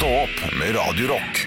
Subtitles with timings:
[0.00, 1.40] Stå opp med Radio Rock.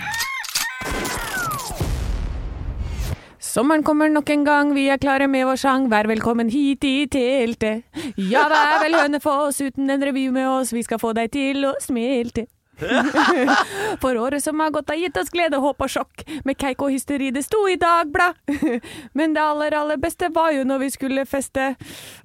[3.40, 5.88] Sommeren kommer nok en gang, vi er klare med vår sang.
[5.90, 7.82] Vær velkommen hit i teltet.
[8.14, 11.66] Ja, det er vel Hønefoss uten en revy med oss, vi skal få deg til
[11.66, 12.44] å smelte.
[14.04, 16.22] For året som har gått har gitt oss glede, håp og sjokk.
[16.46, 18.38] Med keik og hysteri, det sto i Dagblad.
[19.18, 21.72] Men det aller, aller beste var jo når vi skulle feste.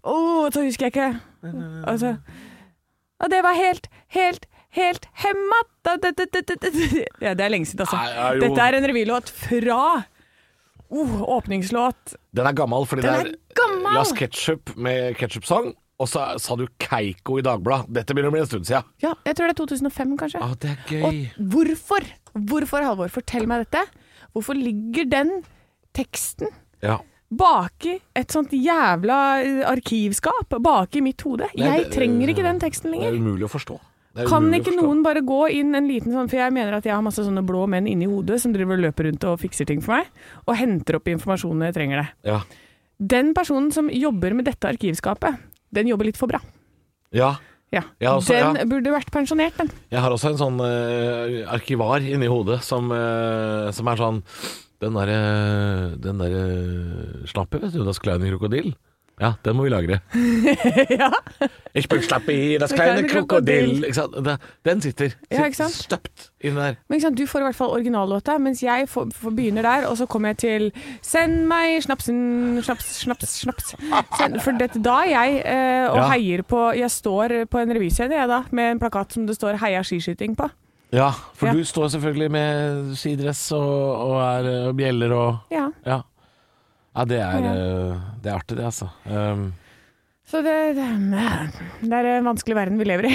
[0.05, 0.21] Å,
[0.53, 1.11] så husker jeg ikke.
[1.89, 2.19] Altså
[3.17, 4.45] Og det var helt, helt,
[4.77, 5.62] helt hemma.
[5.89, 7.96] Ja, det er lenge siden, altså.
[7.96, 8.30] Nei, ja.
[8.43, 9.80] Dette er en revylåt fra
[10.93, 12.16] uh, åpningslåt.
[12.37, 13.93] Den er gammel fordi Den det er er gammel!
[13.96, 15.73] Las Ketchup med Ketchup-sang.
[15.98, 17.88] Og så sa du Keiko i Dagbladet.
[17.91, 18.87] Dette begynner å bli en stund siden.
[19.02, 20.43] Ja, jeg tror det er 2005, kanskje.
[20.45, 22.07] Ah, det er Og hvorfor?
[22.38, 23.10] Hvorfor, Halvor?
[23.10, 23.82] Fortell meg dette.
[24.37, 25.32] Hvorfor ligger den
[25.96, 26.52] teksten
[26.87, 27.01] Ja.
[27.35, 29.19] baki et sånt jævla
[29.73, 31.48] arkivskap baki mitt hode?
[31.57, 33.10] Nei, Jeg det- trenger ikke den teksten lenger.
[33.10, 33.80] Det er umulig å forstå.
[34.29, 37.05] Kan ikke noen bare gå inn en liten sånn For jeg mener at jeg har
[37.05, 39.99] masse sånne blå menn inni hodet som driver og løper rundt og fikser ting for
[39.99, 40.09] meg,
[40.46, 42.09] og henter opp informasjon når jeg trenger det.
[42.32, 42.41] Ja.
[42.99, 45.38] Den personen som jobber med dette arkivskapet,
[45.71, 46.43] den jobber litt for bra.
[47.15, 47.37] ja.
[47.69, 47.82] Ja.
[48.01, 48.65] Altså, den ja.
[48.65, 49.69] burde vært pensjonert, den.
[49.93, 54.23] Jeg har også en sånn uh, arkivar inni hodet som, uh, som er sånn
[54.80, 55.19] Den derre
[56.01, 58.73] der, uh, slappet, vet du, Das kleine krokodil.
[59.21, 59.99] Ja, den må vi lagre.
[61.01, 61.11] ja.
[61.74, 63.80] Ich bin slappe i das kleine krokodill?
[63.83, 65.12] Det- Den sitter.
[65.31, 65.75] Ja, ikke sant?
[65.75, 66.77] Støpt inni der.
[66.88, 70.06] Men Du får i hvert fall originallåta, mens jeg får, får begynner der, og så
[70.06, 70.72] kommer jeg til
[71.03, 73.75] Send meg snapsen, snaps, snaps, snaps.
[74.19, 76.09] Send, for dette da er jeg eh, og Ja.
[76.12, 79.59] heier på Jeg står på en revyscene jeg da, med en plakat som det står
[79.59, 80.49] 'Heia skiskyting' på.
[80.93, 81.53] Ja, for Ja.
[81.53, 83.60] du står selvfølgelig med skidress og,
[84.10, 85.69] og er og bjeller og Ja.
[85.87, 86.00] Ja.
[86.97, 88.89] Ja, det er, eh, det er artig, det, altså.
[89.06, 89.53] Um,
[90.28, 90.87] Så det, det,
[91.89, 93.15] det er en vanskelig verden vi lever i.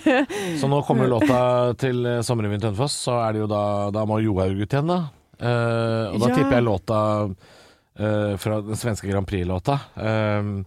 [0.60, 3.60] så nå kommer låta til Sommeren Sommerrevyen Tønnefoss, så er det jo da
[3.92, 5.02] Da må Johaug ut igjen, da.
[5.36, 6.34] Uh, og da Ja.
[6.38, 9.80] tipper jeg låta uh, fra den svenske Grand Prix-låta.
[10.00, 10.58] Um,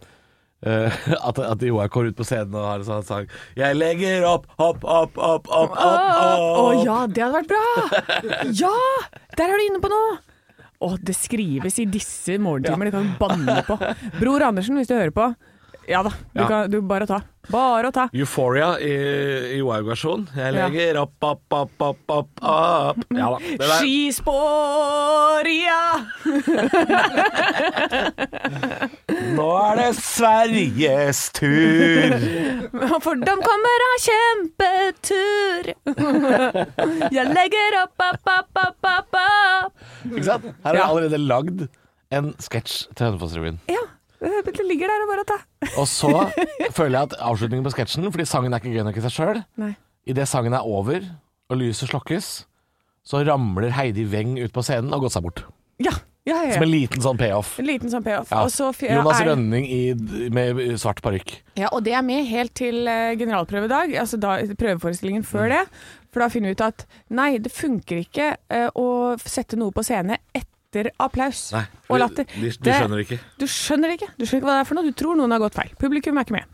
[0.60, 0.92] Uh,
[1.30, 4.44] at, at Johaug går ut på scenen og har en sånn sang 'Jeg legger opp,
[4.60, 6.82] opp, opp, opp, opp, Å opp'.
[6.84, 7.62] ja, det hadde vært bra!
[8.66, 8.74] Ja!
[9.40, 10.18] Der er du inne på noe!
[10.80, 13.76] Å, det skrives i disse morgentimer, det kan du banne på.
[14.22, 15.26] Bror Andersen, hvis du hører på.
[15.90, 16.48] Ja da, du Ja.
[16.48, 17.18] kan du bare å ta.
[17.50, 18.08] Bare å ta.
[18.14, 18.92] Euphoria i,
[19.56, 20.28] i Johaug-versjon.
[20.36, 20.68] 'Jeg Ja.
[20.70, 22.98] legger opp, opp, opp, opp, opp', opp.
[23.12, 23.38] Ja da.
[23.40, 23.80] Det der.
[23.82, 24.86] Skisporia!
[29.40, 32.16] Nå er det Sveriges tur.
[33.04, 35.70] For de kommer av kjempetur.
[37.16, 39.86] Jeg legger opp, opp, opp, opp, opp, opp.
[40.10, 40.50] Ikke sant?
[40.66, 41.64] Her har det allerede lagd
[42.16, 43.62] en sketsj til Hønefoss-revyen.
[43.72, 43.86] Ja,
[44.20, 45.72] det ligger der og bare tar ta.
[45.80, 46.12] Og så
[46.76, 49.42] føler jeg at avslutningen på sketsjen, fordi sangen er ikke gøy nok i seg sjøl,
[50.10, 51.06] idet sangen er over
[51.50, 52.30] og lyset slokkes,
[53.08, 55.46] så ramler Heidi Weng ut på scenen og har gått seg bort.
[55.80, 55.96] Ja,
[56.28, 56.54] ja, ja.
[56.54, 57.56] Som en liten sånn payoff.
[57.62, 58.30] En liten sånn payoff.
[58.32, 58.44] Ja.
[58.52, 59.80] Så Jonas er- Rønning i,
[60.30, 61.36] med svart parykk.
[61.58, 65.64] Ja, og det er med helt til eh, generalprøvedag, altså da, prøveforestillingen før det.
[66.12, 68.86] For da finner vi ut at nei, det funker ikke uh, å
[69.22, 72.26] sette noe på scene etter applaus Nei, og de, latter.
[72.34, 73.20] de, de Det- skjønner ikke.
[73.38, 74.10] Du skjønner det ikke.
[74.18, 74.90] Du skjønner ikke hva det er for noe.
[74.90, 75.72] Du tror noen har gått feil.
[75.82, 76.46] Publikum er ikke med.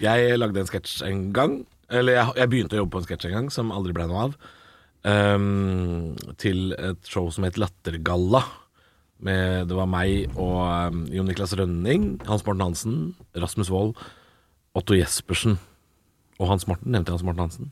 [0.00, 1.54] Jeg lagde en sketsj en gang.
[1.92, 4.24] Eller jeg, jeg begynte å jobbe på en sketsj en gang som aldri ble noe
[4.26, 4.36] av.
[5.04, 8.40] Um, til et show som het Lattergalla.
[9.24, 10.58] Med, det var meg og
[10.92, 12.98] um, Jon Niklas Rønning, Hans Morten Hansen,
[13.36, 13.96] Rasmus Wold,
[14.76, 15.56] Otto Jespersen
[16.40, 16.92] og Hans Morten.
[16.92, 17.70] Nevnte jeg Hans Morten Hansen?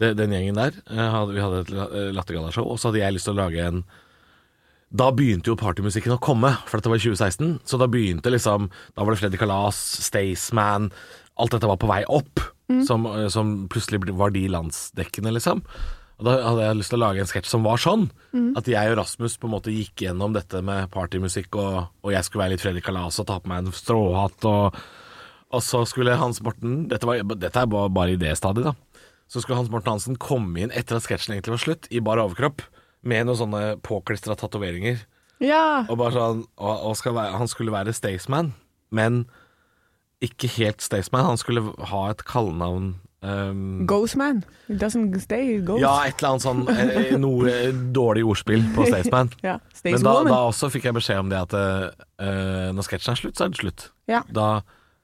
[0.00, 0.76] Det, den gjengen der.
[0.90, 3.66] eh, hadde, vi hadde et eh, Lattergallashow, og så hadde jeg lyst til å lage
[3.70, 3.84] en
[4.90, 7.60] da begynte jo partymusikken å komme, for dette var i 2016.
[7.62, 8.64] Så da begynte liksom
[8.96, 10.88] Da var det Freddy Kalas, Staysman
[11.38, 12.42] Alt dette var på vei opp,
[12.86, 15.62] som, eh, som plutselig var de landsdekkende, liksom.
[16.20, 18.10] Og da hadde jeg lyst til å lage en sketsj som var sånn.
[18.60, 22.26] At jeg og Rasmus på en måte gikk gjennom dette med partymusikk, og, og jeg
[22.26, 24.76] skulle være litt Fredrik Kalas og ta på meg en stråhatt, og,
[25.50, 29.06] og så skulle Hans Morten Dette, var, dette er bare, bare idéstadiet, da.
[29.32, 32.20] Så skulle Hans Morten Hansen komme inn etter at sketsjen egentlig var slutt, i bar
[32.20, 32.66] overkropp,
[33.00, 35.00] med noen sånne påklistra tatoveringer.
[35.40, 35.86] Ja.
[35.88, 38.52] Og bare sånn og, og skal være, Han skulle være Staysman,
[38.92, 39.22] men
[40.20, 41.24] ikke helt Staysman.
[41.24, 44.42] Han skulle ha et kallenavn um, Goes man.
[44.68, 45.82] Doesn't stay, ghost.
[45.82, 47.54] Ja, et eller annet sånn eh, Noe
[47.94, 49.32] dårlig ordspill på Staysman.
[49.44, 53.16] Ja, stays Men da, da også fikk jeg beskjed om det at eh, når sketsjen
[53.16, 53.88] er slutt, så er det slutt.
[54.10, 54.22] Ja.
[54.28, 54.48] Da,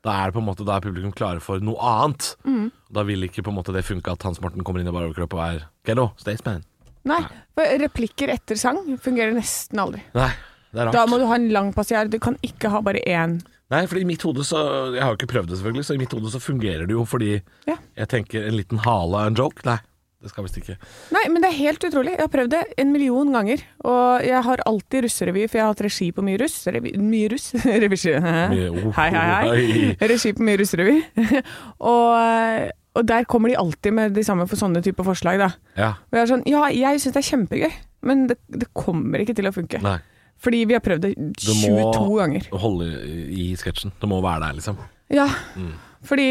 [0.06, 2.32] da er det på en måte Da er publikum klare for noe annet.
[2.46, 2.70] Mm.
[2.94, 5.10] Da vil ikke på en måte det funke at Hans Morten kommer inn i bare
[5.10, 6.64] overkropp og er Geddo, Staysman.
[7.06, 7.22] Nei,
[7.54, 10.00] for replikker etter sang fungerer nesten aldri.
[10.16, 10.32] Nei,
[10.72, 10.96] det er rart.
[10.96, 12.10] Da må du ha en lang passiar.
[12.10, 13.38] Du kan ikke ha bare én.
[13.72, 14.60] Nei, for i mitt hode så
[14.94, 17.02] Jeg har jo ikke prøvd det, selvfølgelig, så i mitt hode så fungerer det jo
[17.08, 17.32] fordi
[17.66, 17.74] Ja.
[17.98, 19.64] jeg tenker en liten hale er en joke.
[19.66, 19.78] Nei.
[20.22, 20.74] Det skal visst ikke.
[21.12, 22.14] Nei, men det er helt utrolig.
[22.16, 23.60] Jeg har prøvd det en million ganger.
[23.84, 26.56] Og jeg har alltid russerevy, for jeg har hatt regi på mye russ.
[26.72, 27.50] Revy, mye russ?
[27.84, 27.98] Revy.
[28.16, 29.66] Oh, Hei, hei, hei.
[30.00, 30.08] hei.
[30.08, 30.96] Regi på mye russerevy.
[31.92, 35.50] og, og der kommer de alltid med de samme for sånne typer forslag, da.
[35.76, 35.92] Ja.
[36.10, 37.72] Og jeg er sånn, ja, jeg syns det er kjempegøy,
[38.08, 39.82] men det, det kommer ikke til å funke.
[39.84, 39.98] Nei.
[40.42, 42.48] Fordi vi har prøvd det Du må 22 ganger.
[42.60, 42.86] holde
[43.32, 43.92] i sketsjen.
[44.00, 44.76] Det må være der, liksom.
[45.10, 45.72] Ja, Mm.
[46.02, 46.26] fordi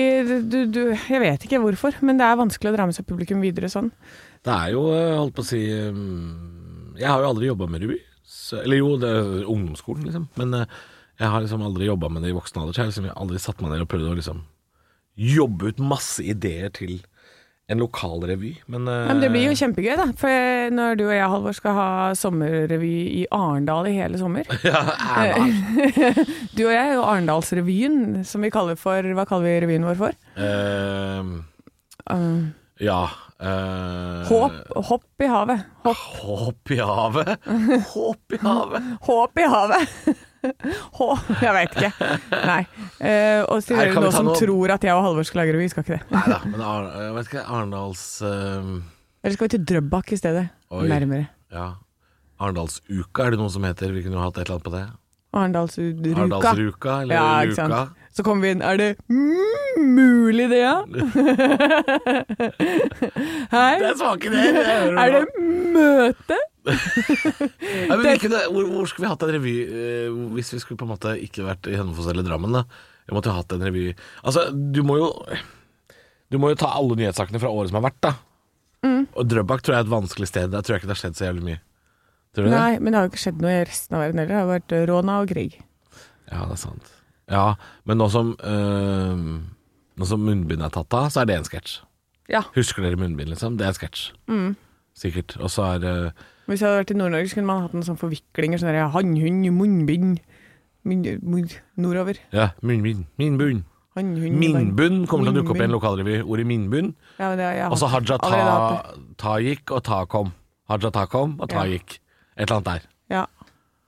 [0.49, 0.79] du, du
[1.09, 3.91] Jeg vet ikke hvorfor, men det er vanskelig å dra med seg publikum videre sånn.
[4.45, 7.81] Det er jo, eh, holdt på å si mm, Jeg har jo aldri jobba med
[7.81, 7.99] revy.
[8.63, 10.27] Eller jo, det er ungdomsskolen, liksom.
[10.37, 10.65] Men eh,
[11.19, 12.73] jeg har liksom aldri jobba med det i voksen alder.
[12.73, 14.43] Så jeg har liksom aldri satt meg ned og prøvd å liksom
[15.17, 16.99] jobbe ut masse ideer til
[17.67, 18.51] en lokal revy.
[18.69, 20.05] Men, eh, Ja, men det blir jo kjempegøy, da.
[20.19, 22.91] For når du og jeg, Halvor, skal ha sommerrevy
[23.21, 24.83] i Arendal i hele sommer ja.
[26.57, 29.97] Du og jeg er jo Arendalsrevyen, som vi kaller for Hva kaller vi revyen vår
[29.97, 30.17] for?
[30.37, 31.41] Uh,
[32.13, 32.45] uh,
[32.83, 32.99] ja
[33.39, 34.55] uh, håp,
[34.89, 35.65] hopp i havet.
[35.85, 37.33] Hopp, Håp i havet?
[37.95, 38.89] Håp i havet?
[39.09, 39.99] håp i havet!
[40.97, 41.07] Hå,
[41.41, 42.09] jeg veit ikke.
[42.45, 42.59] Nei.
[42.99, 45.55] Eh, og så vi nå ta som noe- tror at jeg og Halvor skal lage
[45.55, 46.11] revy, skal ikke det.
[46.11, 48.69] Nei da, men Ar jeg vet ikke, Arendals eh,
[49.25, 50.45] Eller skal vi til Drøbak i stedet?
[50.75, 50.85] Oi.
[50.91, 51.27] Nærmere.
[51.55, 51.67] Ja.
[52.39, 53.93] Arendalsuka, er det noe som heter?
[53.95, 54.85] Vi kunne jo hatt et eller annet på det.
[55.35, 56.15] Arendalsruka.
[56.15, 57.95] Arendalsruka, eller Ja, sant.
[58.15, 60.75] Så kommer vi inn Er det mm, mulig det, ja?
[63.55, 63.73] Hei?
[63.81, 64.95] Det er svake ideer!
[64.95, 65.23] Er det
[65.75, 66.37] møte?
[66.65, 70.87] Nei, men hvilken, hvor, hvor skulle vi hatt en revy eh, hvis vi skulle på
[70.87, 72.55] en måte ikke vært i Hønefoss eller Drammen?
[72.55, 72.61] da
[73.05, 73.85] Vi måtte jo hatt en revy
[74.23, 75.09] Altså, du må jo
[76.31, 78.13] Du må jo ta alle nyhetssakene fra året som har vært, da.
[78.85, 79.03] Mm.
[79.11, 80.47] Og Drøbak tror jeg er et vanskelig sted.
[80.53, 81.59] Der tror jeg ikke det har skjedd så jævlig mye.
[82.35, 82.57] Tror du det?
[82.57, 84.33] Nei, men det har jo ikke skjedd noe i resten av verden heller.
[84.33, 85.53] Det har vært eh, råna og krig.
[86.31, 86.94] Ja, det er sant.
[87.31, 87.55] Ja,
[87.85, 89.41] men nå som øh,
[89.97, 91.77] Nå som munnbindet er tatt av, så er det en sketsj.
[92.29, 92.41] Ja.
[92.55, 93.55] Husker dere munnbind, liksom?
[93.57, 94.09] Det er en sketsj.
[94.27, 94.55] Mm.
[94.97, 95.37] Sikkert.
[95.39, 96.11] Og så er øh,
[96.49, 98.59] Hvis jeg hadde vært i Nord-Norge, så kunne man hatt en sånn forviklinger.
[98.61, 100.19] Sånn hannhund, munnbind
[100.85, 102.19] min, munn- Nordover.
[102.35, 103.05] Ja, munnbind.
[103.17, 103.63] Minbund.
[103.95, 106.17] Hannhund kommer til å dukke opp i en lokalrevy.
[106.27, 106.95] Ordet minbund.
[107.17, 107.87] Ja, Og så.
[107.87, 110.33] Haja ta, ta gikk og ta kom.
[110.69, 111.77] Haja ta kom og ta Ja.
[111.77, 111.99] gikk.
[112.35, 112.89] Et eller annet der.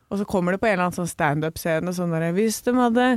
[0.10, 3.08] Og så kommer det på en eller annen sånn standup-scene sånn derre Hvis de hadde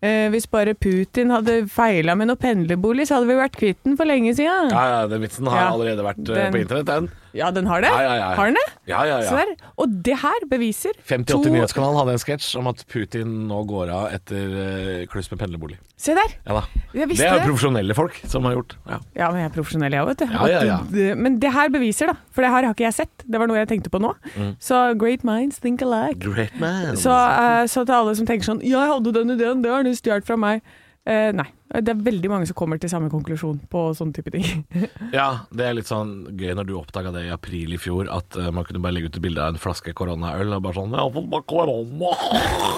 [0.00, 3.96] eh, Hvis bare Putin hadde feila med noe pendlerbolig, så hadde vi vært kvitt den
[4.00, 4.70] for lenge siden.
[4.72, 5.68] Ja, ja, den vitsen har Ja.
[5.74, 7.10] allerede vært øh, Den- på internett, den.
[7.34, 7.90] Ja, den har det?
[7.90, 8.28] Ja, ja, ja.
[8.38, 8.66] Har den det?
[8.86, 9.38] Ja, ja, ja.
[9.40, 9.68] der.
[9.80, 13.90] Og det her beviser 58 to- Nyhetskanalen hadde en sketsj om at Putin nå går
[13.94, 15.78] av etter uh, kluss med pendlerbolig.
[15.98, 16.36] Se der!
[16.46, 16.62] Ja da.
[16.92, 17.46] Det er jo det.
[17.48, 18.76] profesjonelle folk som har gjort.
[18.86, 19.00] Ja.
[19.18, 20.34] Ja, men jeg er profesjonell, jeg òg, vet du.
[20.34, 21.16] Ja, ja, ja.
[21.18, 22.16] Men det her beviser, da.
[22.34, 23.26] For det her har ikke jeg sett.
[23.26, 24.14] Det var noe jeg tenkte på nå.
[24.36, 24.54] Mm.
[24.62, 26.20] Så great minds think alike.
[26.22, 27.02] Great minds.
[27.02, 29.82] Så, uh, så til alle som tenker sånn Ja, 'Jeg hadde den ideen, det har
[29.82, 30.62] du stjålet fra meg'.
[31.04, 31.50] Uh, nei.
[31.74, 34.64] Det er veldig mange som kommer til samme konklusjon på sånne type ting.
[35.14, 38.36] Ja, det er litt sånn gøy når du oppdaga det i april i fjor, at
[38.38, 40.94] uh, man kunne bare legge ut et bilde av en flaske koronaøl og bare sånn
[40.94, 42.14] 'Jeg har fått meg korona'.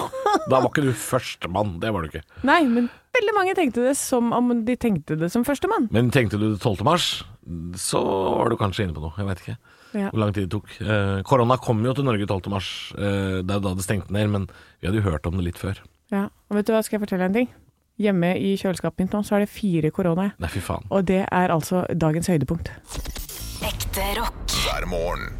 [0.51, 1.79] Da var ikke du førstemann.
[1.81, 2.23] Det var du ikke.
[2.47, 5.89] nei, men veldig mange tenkte det som om de tenkte det som førstemann.
[5.91, 6.83] Men tenkte du det 12.
[6.87, 7.23] mars,
[7.75, 7.99] så
[8.37, 9.13] var du kanskje inne på noe.
[9.17, 9.57] Jeg vet ikke
[9.97, 10.09] Ja.
[10.11, 10.69] hvor lang tid det tok.
[10.81, 12.49] Eh, korona kom jo til Norge 12.
[12.51, 12.93] mars.
[12.97, 14.47] Eh, det er da det stengte ned, men
[14.81, 15.79] vi hadde jo hørt om det litt før.
[16.11, 16.29] Ja.
[16.49, 17.49] Og vet du hva, skal jeg fortelle en ting?
[17.97, 20.27] Hjemme i kjøleskapet mitt nå, så er det fire korona.
[20.37, 20.85] Nei, fy faen.
[20.93, 22.69] Og det er altså dagens høydepunkt.
[23.65, 24.37] Ekte rock.
[24.61, 25.33] hver morgen.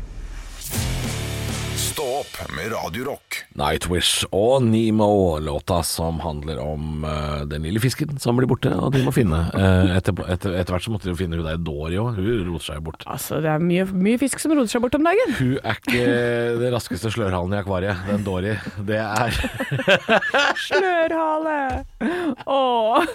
[1.78, 3.27] Stå opp med Radio Rock.
[3.58, 8.92] Nightwish og Nemo, låta som handler om uh, den lille fisken som blir borte, og
[8.94, 9.40] de må finne.
[9.50, 12.52] Uh, etter, etter, etter hvert så måtte de jo finne hun der Dory òg, hun
[12.52, 13.06] roter seg bort.
[13.10, 15.34] Altså, det er mye, mye fisk som roter seg bort om dagen.
[15.40, 16.04] Hun er ikke
[16.62, 18.54] den raskeste slørhalen i akvariet, den Dory.
[18.86, 19.42] Det er,
[20.68, 21.58] Slørhale!
[22.46, 23.10] Åh.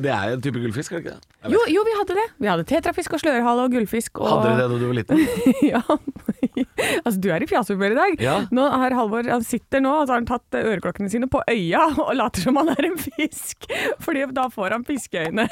[0.00, 1.52] det er en type gullfisk, er det ikke det?
[1.52, 2.24] Jo, jo, vi hadde det.
[2.40, 4.22] Vi hadde tetrafisk og slørhale og gullfisk.
[4.22, 4.30] Og...
[4.30, 5.20] Hadde dere det da du var liten?
[5.72, 5.82] ja.
[7.04, 8.22] altså, du er i fjashumør i dag.
[8.24, 8.36] Ja.
[8.54, 11.42] Nå har Halvor han sitter nå, og så har han tatt eh, øreklokkene sine på
[11.50, 13.68] øya og later som han er en fisk.
[14.04, 15.48] Fordi da får han fiskeøyne.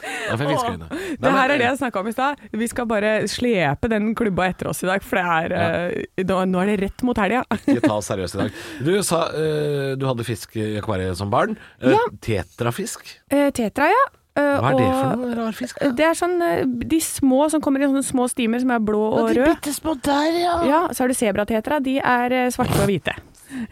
[0.00, 2.40] Da Det her er det jeg snakka om i stad.
[2.56, 6.24] Vi skal bare slepe den klubba etter oss i dag, for det er, ja.
[6.30, 7.42] nå, nå er det rett mot helga.
[7.60, 8.62] Ikke ta seriøst i dag.
[8.86, 11.58] Du sa uh, du hadde fisk i akvariet som barn.
[11.82, 12.00] Uh, Ja.
[12.24, 13.04] Tetrafisk?
[13.32, 14.06] Uh, tetra, ja.
[14.38, 15.80] Eh, Hva er det for noe rar fisk?
[15.80, 15.90] da?
[15.98, 19.00] Det er sånn eh, de små som kommer i sånne små stimer som er blå
[19.10, 19.42] og rød.
[19.56, 20.54] bitte små der, ja.
[20.68, 21.80] Ja, så har du sebratetra.
[21.82, 23.16] De er eh, svarte og hvite.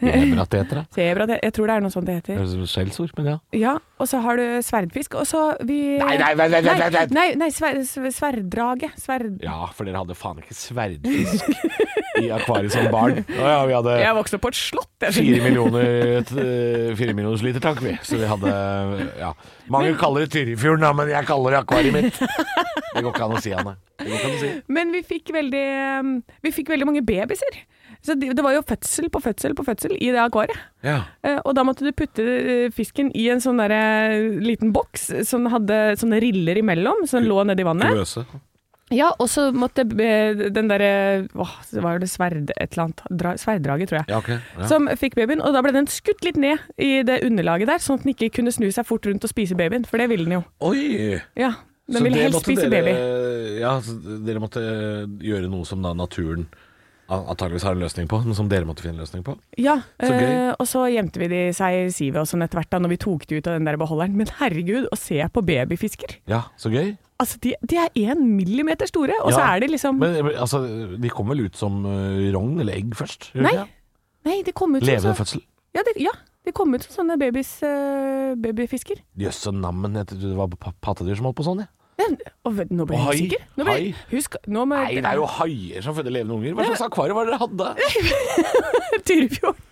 [0.03, 0.81] Lebratetra.
[0.91, 2.41] Sebrate, jeg tror det er noe sånt det heter.
[2.67, 3.35] Skjellsord, men ja.
[3.55, 7.05] Ja, og så har du sverdfisk, og så vi Nei, nei, nei, nei, nei, nei,
[7.15, 7.27] nei.
[7.39, 8.89] Nei, sver, sver- sverddrage.
[8.99, 9.37] Sverd...
[9.43, 11.55] Ja, for dere hadde faen ikke sverdfisk
[12.19, 13.21] i akvariet som barn.
[13.23, 14.91] Å ja, vi hadde Jeg vokste opp på et slott.
[14.99, 16.27] Jeg fire millioner,
[16.99, 17.95] fire millioners liter tank, vi.
[18.03, 18.51] Så vi hadde
[19.21, 19.31] ja.
[19.71, 22.19] Mange kaller det Tyrifjorden, da, men jeg kaller det akvariet mitt.
[22.89, 23.75] Det går ikke an å si, Anne.
[24.39, 24.49] Si.
[24.71, 25.65] Men vi fikk veldig
[25.99, 26.13] um,
[26.45, 27.59] Vi fikk veldig mange babyer.
[28.01, 30.57] Så det, det var jo fødsel på fødsel på fødsel i det akvariet.
[30.85, 31.01] Ja.
[31.25, 35.49] Eh, og da måtte du putte eh, fisken i en sånn derre liten boks som
[35.51, 37.91] hadde sånne riller imellom, som lå nedi vannet.
[37.91, 38.23] Kuvøse.
[38.93, 40.91] Ja, og så måtte eh, den derre
[41.37, 44.09] Åh, så var det sverd et eller annet dra, Sverddraget, tror jeg.
[44.09, 44.39] Ja, okay.
[44.57, 44.69] Ja.
[44.71, 47.99] Som fikk babyen, og da ble den skutt litt ned i det underlaget der, sånn
[47.99, 50.39] at den ikke kunne snu seg fort rundt og spise babyen, for det ville den
[50.39, 50.45] jo.
[50.71, 51.19] Oi!
[51.37, 51.53] Ja,
[51.89, 53.59] den Så ville helst spise dere, baby.
[53.61, 54.63] Ja, så dere måtte
[55.25, 56.47] gjøre noe som da naturen
[57.09, 59.33] antageligvis har en løsning på, men som dere måtte finne en løsning på.
[59.57, 62.71] Ja, Så eh, og så gjemte vi de seg i sivet og sånn etter hvert
[62.73, 64.17] da, når vi tok de ut av den der beholderen.
[64.19, 66.19] Men herregud, å se på babyfisker.
[66.29, 66.93] Ja, så gøy.
[67.19, 70.61] Altså, de, de er én millimeter store, og så er de liksom Men altså,
[70.95, 73.31] de kom vel ut som uh, rogn eller egg først?
[73.35, 73.57] Nei?
[74.27, 75.43] Nei, de kom ut Levende som så, fødsel.
[75.75, 76.13] ja, de, ja,
[76.47, 79.01] de kom ut som sånne babys, uh, babyfisker.
[79.19, 81.71] Jøsse nammen, jeg trodde det var pattedyr som holdt på sånn, jeg.
[81.73, 81.78] Men,
[82.59, 83.45] vet- nå ble jeg usikker.
[83.59, 83.93] Nå ble, hai.
[84.13, 86.57] husk, nå må Nei, det er jo haier som føder levende unger.
[86.57, 87.67] Hva slags akvarium var det dere hadde?
[89.09, 89.65] Tyrifjorden.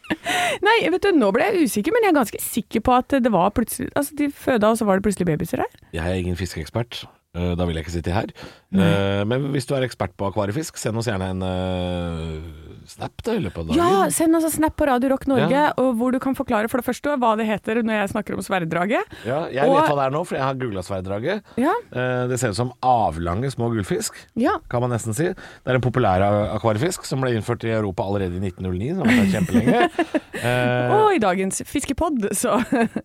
[0.63, 3.31] Nei, vet du, nå ble jeg usikker, men jeg er ganske sikker på at det
[3.34, 5.77] var plutselig Altså, de føda, og så var det plutselig babyer der.
[5.96, 7.03] Jeg er ingen fiskeekspert.
[7.36, 8.31] Eh, Da vil jeg ikke sitte her.
[8.72, 9.24] Nei.
[9.25, 12.41] Men hvis du er ekspert på akvariefisk, send oss gjerne en uh,
[12.88, 13.79] snap da, i løpet av dagen.
[13.79, 15.69] Ja, send oss en snap på Radio Rock Norge, Ja.
[15.79, 18.43] og hvor du kan forklare for det første hva det heter når jeg snakker om
[18.43, 19.07] sverddraget.
[19.27, 21.43] Ja, jeg Og- vet hva det er nå, for jeg har googla sverddraget.
[21.57, 24.57] Ja, Eh, Det ser ut som avlange små gullfisk, ja.
[24.69, 25.24] kan man nesten si.
[25.31, 26.19] Det er en populær
[26.60, 29.89] akvariefisk som ble innført i Europa allerede i 1909, som har vært kjempelenge.
[30.38, 32.60] Eh, Og i dagens fiskepod, så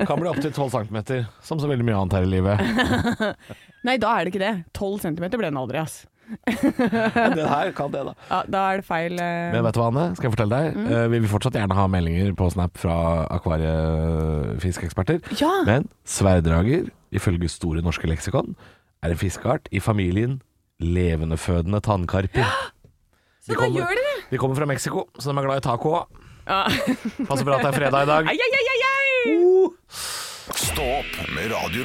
[0.07, 2.61] Kan bli opptil 12 cm, som så veldig mye annet her i livet.
[3.85, 4.55] Nei, da er det ikke det.
[4.79, 6.05] 12 centimeter ble den aldri, ass.
[6.49, 8.13] det her kan det, da.
[8.31, 9.19] Ja, da er det feil.
[9.21, 9.51] eh.
[9.53, 10.05] Men vet du hva, Anne?
[10.17, 10.79] Skal jeg fortelle deg?
[10.87, 12.95] Eh, Vi vil fortsatt gjerne ha meldinger på Snap fra
[13.37, 15.21] akvariefiskeeksperter.
[15.41, 15.51] Ja!
[15.69, 18.55] Men sverddrager, ifølge Store norske leksikon,
[19.03, 20.39] er en fiskeart i familien
[20.83, 22.47] levendefødende tannkarper.
[22.47, 22.71] Ja!
[23.43, 24.17] så de da kommer- gjør det det.
[24.31, 26.07] De kommer fra Mexico, så de er glad i taco.
[26.47, 26.63] Ja.
[27.29, 28.27] Passer bra at det er fredag i dag.
[28.31, 28.89] Ai, ai, ai, ai,
[29.23, 29.71] Uh.
[30.59, 31.85] Stå opp med Radio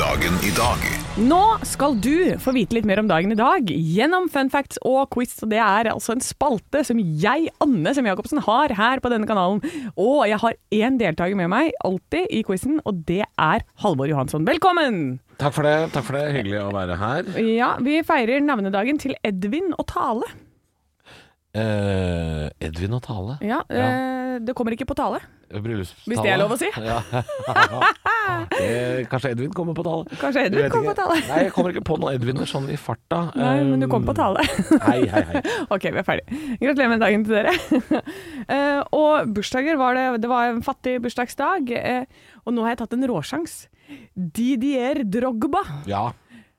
[0.00, 0.84] Dagen i dag
[1.20, 5.12] Nå skal du få vite litt mer om dagen i dag gjennom fun facts og
[5.12, 5.34] quiz.
[5.44, 9.28] Og det er altså en spalte som jeg, Anne Sem Jacobsen, har her på denne
[9.28, 9.60] kanalen.
[9.92, 14.48] Og jeg har én deltaker med meg alltid i quizen, og det er Halvor Johansson.
[14.48, 15.20] Velkommen!
[15.36, 15.92] Takk for det.
[15.92, 17.30] takk for det Hyggelig å være her.
[17.44, 20.32] Ja, vi feirer navnedagen til Edvin og Tale.
[21.54, 23.36] Eh, Edvin og Tale.
[23.46, 25.20] Ja, eh, Det kommer ikke på tale.
[25.54, 26.08] Bryllupstale.
[26.10, 26.70] Hvis det er lov å si.
[26.82, 26.98] Ja.
[28.58, 30.08] Eh, Kanskje Edvin kommer på tale.
[30.18, 31.18] Kanskje Edvin kommer på tale.
[31.28, 33.18] Nei, jeg kommer ikke på noen Edviner sånn i farta.
[33.36, 34.42] Nei, men du kommer på tale.
[34.88, 35.42] Hei, hei, hei.
[35.70, 36.24] Ok, vi er ferdig.
[36.62, 37.52] Gratulerer med dagen til dere.
[38.48, 41.70] Eh, og bursdager var det Det var en fattig bursdagsdag.
[42.44, 43.54] og nå har jeg tatt en råsjans.
[44.16, 45.62] Didier Drogba.
[45.86, 46.08] Ja,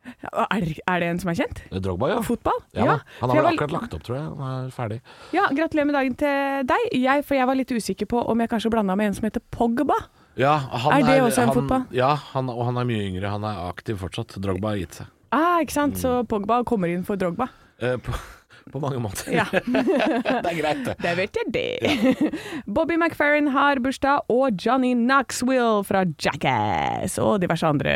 [0.06, 1.62] Er det, er det en som er kjent?
[1.82, 2.20] Drogba, ja.
[2.26, 2.60] Fotball?
[2.78, 2.98] Ja, ja.
[3.22, 4.26] Han har vel var- akkurat lagt opp, tror jeg.
[4.38, 5.00] Han er ferdig.
[5.34, 6.86] Ja, Gratulerer med dagen til deg.
[6.94, 9.42] Jeg, for jeg var litt usikker på om jeg kanskje blanda med en som heter
[9.52, 9.98] Pogba.
[10.38, 11.86] Ja, han Er det også en han, fotball?
[11.96, 13.30] Ja, han, og han er mye yngre.
[13.32, 14.36] Han er aktiv fortsatt.
[14.44, 15.08] Drogba har gitt seg.
[15.32, 15.96] Ah, ikke sant?
[15.96, 16.02] Mm.
[16.04, 17.48] Så Pogba kommer inn for Drogba.
[17.80, 18.12] Eh, på,
[18.74, 19.32] på mange måter.
[19.34, 19.46] Ja.
[19.52, 20.96] det er greit, det.
[21.02, 22.32] Det vet jeg det.
[22.68, 27.18] Bobby McFerrin har bursdag, og Johnny Knoxville fra Jackass.
[27.24, 27.96] Og diverse andre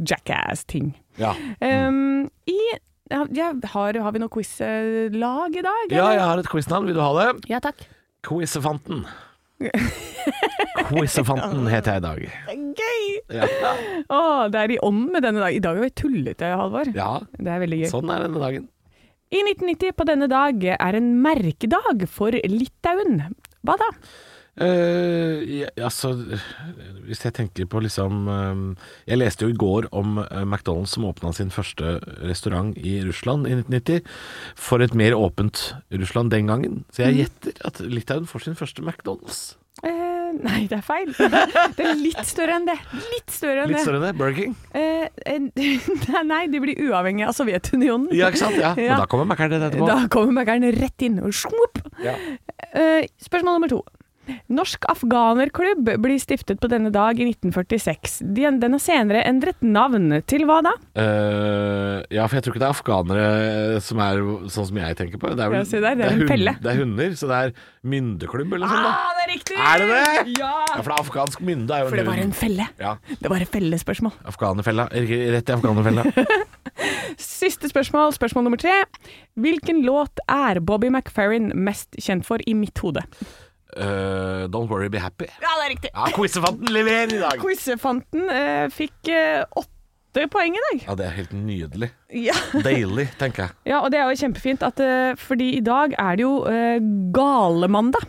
[0.00, 0.94] Jackass-ting.
[1.20, 1.34] Ja.
[1.60, 2.58] Um, I
[3.12, 5.92] ja, har, har vi noe quiz-lag i dag?
[5.92, 6.88] ja, jeg har et quiznavn.
[6.88, 7.28] Vil du ha det?
[7.52, 7.84] Ja, takk.
[8.24, 9.04] Quizefanten.
[10.88, 12.22] Quizefanten heter jeg i dag.
[12.80, 13.04] Gøy!
[13.38, 13.48] Ja.
[14.12, 14.20] Å,
[14.52, 15.56] det er i ånd med denne dagen.
[15.58, 16.90] I dag er vi tullete, Halvor.
[16.96, 17.90] ja, Det er veldig gøy.
[17.92, 18.66] sånn er denne dagen.
[19.34, 23.22] I 1990 på denne dag er en merkedag for Litauen.
[23.64, 23.88] Hva da?
[24.54, 26.12] Eh, ja, altså
[27.02, 31.08] Hvis jeg tenker på liksom uh, Jeg leste jo i går om uh, McDonald's som
[31.08, 34.06] åpna sin første restaurant i Russland i 1990.
[34.54, 36.84] For et mer åpent Russland den gangen.
[36.94, 39.56] Så jeg gjetter at Litauen får sin første McDonald's.
[40.34, 41.10] Nei, det er feil.
[41.78, 42.76] Det er litt større enn det.
[43.12, 44.12] Litt større enn Litt større det?
[44.18, 44.54] Burger King?
[46.32, 48.08] Nei, de blir uavhengige av Sovjetunionen.
[48.14, 48.58] Ja, ikke sant?
[48.58, 48.72] Ja.
[48.84, 48.96] Ja.
[48.96, 49.86] Men da kommer Mækkern etterpå.
[49.88, 51.78] Da kommer Mækkern rett inn og smopp.
[52.02, 52.16] Ja.
[53.22, 53.84] Spørsmål nummer to.
[54.54, 58.18] Norsk afghanerklubb blir stiftet på denne dag i 1946.
[58.36, 60.72] Den, har senere endret navn til hva da?
[60.96, 65.20] Uh, ja, for jeg tror ikke det er afghanere som er sånn som jeg tenker
[65.22, 65.32] på.
[65.34, 67.54] Det er, vel, Ja, der, det er en hund- det er hunder, så det er
[67.84, 68.90] myndeklubb eller noe sånt.
[68.90, 69.58] Ah, det er riktig!
[69.60, 70.38] Er det det?
[70.40, 70.52] Ja!
[70.74, 72.68] Ja, for det er afghansk mynde er jo For det var en felle.
[72.80, 74.14] Ja, Det var et fellespørsmål.
[74.32, 74.88] afghanerfella.
[74.94, 76.06] Rett i afghanerfella.
[77.20, 78.74] Siste spørsmål, spørsmål nummer tre.
[79.38, 83.04] Hvilken låt er Bobby McFerrin mest kjent for i mitt hode?
[83.76, 85.26] Eh, don't worry, be happy.
[85.42, 85.90] Ja, det er riktig.
[85.94, 87.40] Ja, Quizefanten leverer i dag!
[87.42, 90.84] Quizefanten uh, fikk eh, åtte poeng i dag.
[90.86, 91.88] Ja, det er helt nydelig.
[92.14, 92.36] Ja.
[92.62, 93.56] Deilig, tenker jeg.
[93.72, 96.78] ja, og det er jo kjempefint, at, eh, fordi i dag er det jo uh,
[97.16, 98.06] galemandag.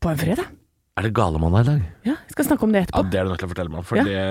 [0.00, 0.48] På en fredag.
[0.96, 1.84] Er det galemandag i dag?
[2.08, 3.04] Ja, jeg skal snakke om det etterpå.
[3.04, 3.10] Ja.
[3.12, 4.04] Det er du nødt til å fortelle meg om, for Ja.
[4.08, 4.24] det,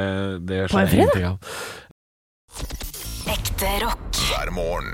[0.50, 1.54] det På en skjer ingenting av.
[3.32, 4.10] Ekte rock.
[4.32, 4.92] hver morgen.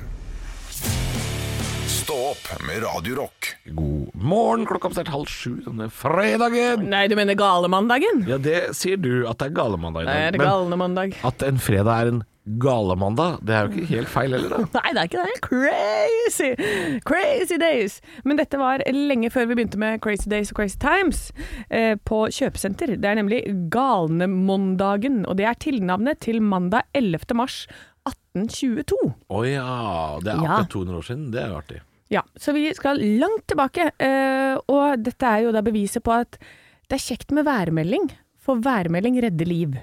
[2.27, 3.47] Opp med Radio Rock.
[3.65, 6.87] God morgen, klokka oppstart halv sju denne fredagen.
[6.91, 8.23] Nei, du mener galemandagen?
[8.27, 10.33] Ja, det sier du at det er galemandag i Nei, dag.
[10.35, 11.13] det er galemandag.
[11.29, 12.21] at en fredag er en
[12.63, 14.59] galemandag, det er jo ikke helt feil heller, da.
[14.79, 15.41] Nei, det er ikke det.
[15.47, 16.99] Crazy!
[17.07, 17.97] Crazy days!
[18.23, 21.25] Men dette var lenge før vi begynte med Crazy Days og Crazy Times
[21.69, 22.95] eh, på kjøpesenter.
[22.97, 23.43] Det er nemlig
[23.73, 27.35] Galnemondagen, og det er tilnavnet til mandag 11.
[27.39, 27.65] mars
[28.07, 29.13] 1822.
[29.29, 29.69] Å ja,
[30.23, 30.55] det er Ja.
[30.57, 31.29] akkurat 200 år siden.
[31.35, 31.83] Det er jo artig.
[32.13, 36.39] Ja, så vi skal langt tilbake, eh, og dette er jo da beviset på at
[36.87, 38.07] det er kjekt med værmelding,
[38.39, 39.75] for værmelding redder liv.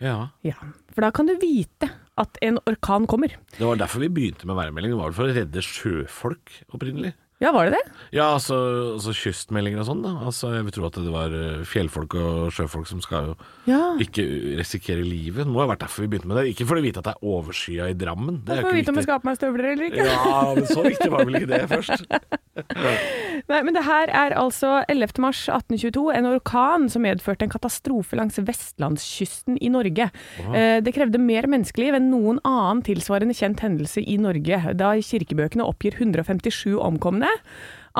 [0.00, 0.28] Ja.
[0.44, 0.56] Ja,
[0.92, 1.88] for da kan du vite
[2.20, 3.32] at en orkan kommer.
[3.56, 4.92] Det var derfor vi begynte med værmelding.
[4.92, 7.14] Det var for å redde sjøfolk opprinnelig.
[7.40, 7.92] Ja, var det det?
[8.12, 8.56] Ja, altså,
[8.98, 10.10] altså kystmeldinger og sånn, da.
[10.28, 13.36] Altså, jeg vil tro at det var eh, fjellfolk og sjøfolk som skal jo
[13.70, 13.78] Ja.
[14.02, 14.24] ikke
[14.58, 15.46] risikere livet.
[15.46, 16.50] Det må ha vært derfor vi begynte med det.
[16.52, 18.42] Ikke for å vite at det er overskya i Drammen.
[18.44, 20.04] Det er for å vite om jeg skal ha på meg støvler eller ikke.
[20.10, 22.04] Ja, men så viktig var vel ikke det først.
[23.50, 25.16] Nei, men det her er altså 11.
[25.24, 30.10] mars 1822, en orkan som medførte en katastrofe langs vestlandskysten i Norge.
[30.44, 35.64] Eh, Det krevde mer menneskeliv enn noen annen tilsvarende kjent hendelse i Norge, da kirkebøkene
[35.64, 37.29] oppgir 157 omkomne.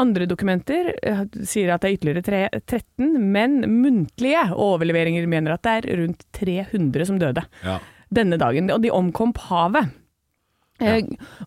[0.00, 5.64] Andre dokumenter eh, sier at det er ytterligere tre, 13, men muntlige overleveringer mener at
[5.66, 7.78] det er rundt 300 som døde Ja.
[8.12, 9.90] denne dagen, og de omkom på havet.
[10.80, 10.94] Ja.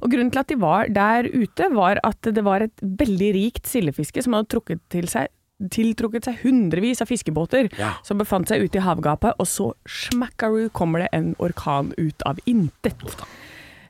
[0.02, 3.66] og Grunnen til at de var der ute, var at det var et veldig rikt
[3.66, 5.28] sildefiske som hadde trukket til seg
[5.74, 7.94] tiltrukket seg hundrevis av fiskebåter Ja.
[8.04, 12.38] som befant seg ute i havgapet, og så smackaroo kommer det en orkan ut av
[12.46, 13.00] intet.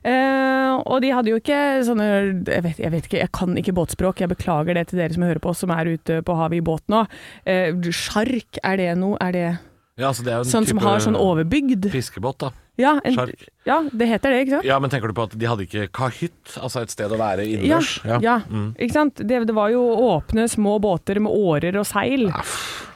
[0.04, 2.06] Eh, og de hadde jo ikke sånne
[2.44, 5.24] jeg vet, jeg vet ikke, jeg kan ikke båtspråk, jeg beklager det til dere som
[5.24, 7.06] hører på oss som er ute på havet i båt nå.
[7.48, 9.16] Uh, sjark, er det noe?
[9.24, 9.46] Er det
[9.96, 11.84] Ja, altså det er jo en sånn som har sånn overbygd?
[11.92, 12.48] Fiskebåt, da.
[12.74, 13.44] Ja, en, Sjark.
[13.68, 14.66] ja, det heter det, ikke sant?
[14.66, 16.56] Ja, men tenker du på at de hadde ikke kahytt?
[16.58, 17.92] Altså et sted å være Ja, innendørs?
[18.24, 18.40] ja.
[18.50, 18.72] Mm.
[18.74, 19.22] ikke sant.
[19.22, 22.26] Det, det var jo åpne, små båter med årer og seil.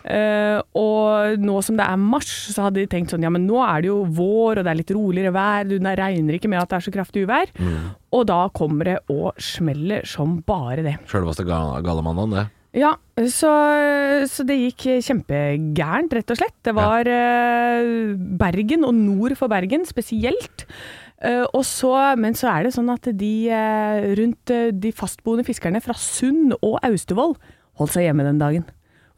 [0.09, 3.59] Uh, og nå som det er mars, så hadde de tenkt sånn ja, men nå
[3.63, 6.71] er det jo vår, og det er litt roligere vær, du regner ikke med at
[6.73, 7.53] det er så kraftig uvær.
[7.61, 7.91] Mm.
[8.19, 10.97] Og da kommer det og smeller som bare det.
[11.07, 12.47] Sjølveste ga- galemandagen, det.
[12.77, 12.93] Ja,
[13.33, 13.51] så,
[14.29, 16.57] så det gikk kjempegærent, rett og slett.
[16.67, 20.67] Det var eh, Bergen, og nord for Bergen spesielt.
[21.25, 24.53] Eh, og så, men så er det sånn at de eh, rundt
[24.85, 27.39] de fastboende fiskerne fra Sund og Austevoll
[27.81, 28.69] holdt seg hjemme den dagen.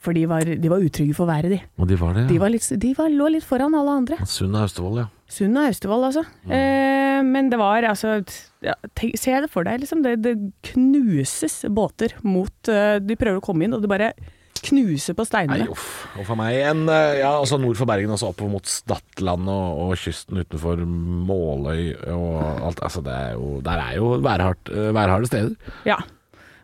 [0.00, 1.58] For de var, de var utrygge for været, de.
[1.76, 4.16] Og de var det, De, var litt, de var, lå litt foran alle andre.
[4.24, 5.06] Sund og Austevoll, ja.
[5.28, 6.24] Sund og Austevoll, altså.
[6.48, 8.16] Eh, men det var altså
[8.64, 10.00] ja, tenk, Se det for deg, liksom.
[10.06, 10.34] Det, det
[10.72, 14.12] knuses båter mot uh, De prøver å komme inn, og det bare
[14.60, 15.68] knuser på Nei, steinene.
[15.72, 15.86] uff.
[16.20, 19.84] Og for meg en eh, Ja, altså nord for Bergen, altså opp mot Stadland og,
[19.84, 22.34] og kysten utenfor Måløy og
[22.68, 22.82] alt.
[22.84, 25.74] Altså det er jo Der er jo værhardt, eh, værharde steder.
[25.88, 25.96] Ja.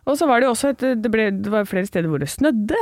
[0.07, 2.29] Og så var det jo også et, det, ble, det var flere steder hvor det
[2.33, 2.77] snødde.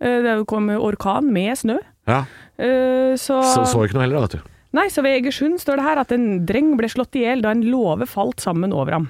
[0.00, 1.78] Eh, Det kom orkan med snø.
[2.06, 2.24] Ja.
[2.58, 4.52] Eh, Så, Så så ikke noe heller, vet du.
[4.76, 7.50] Nei, så ved Egersund står det her at en dreng ble slått i hjel da
[7.54, 9.08] en låve falt sammen over ham.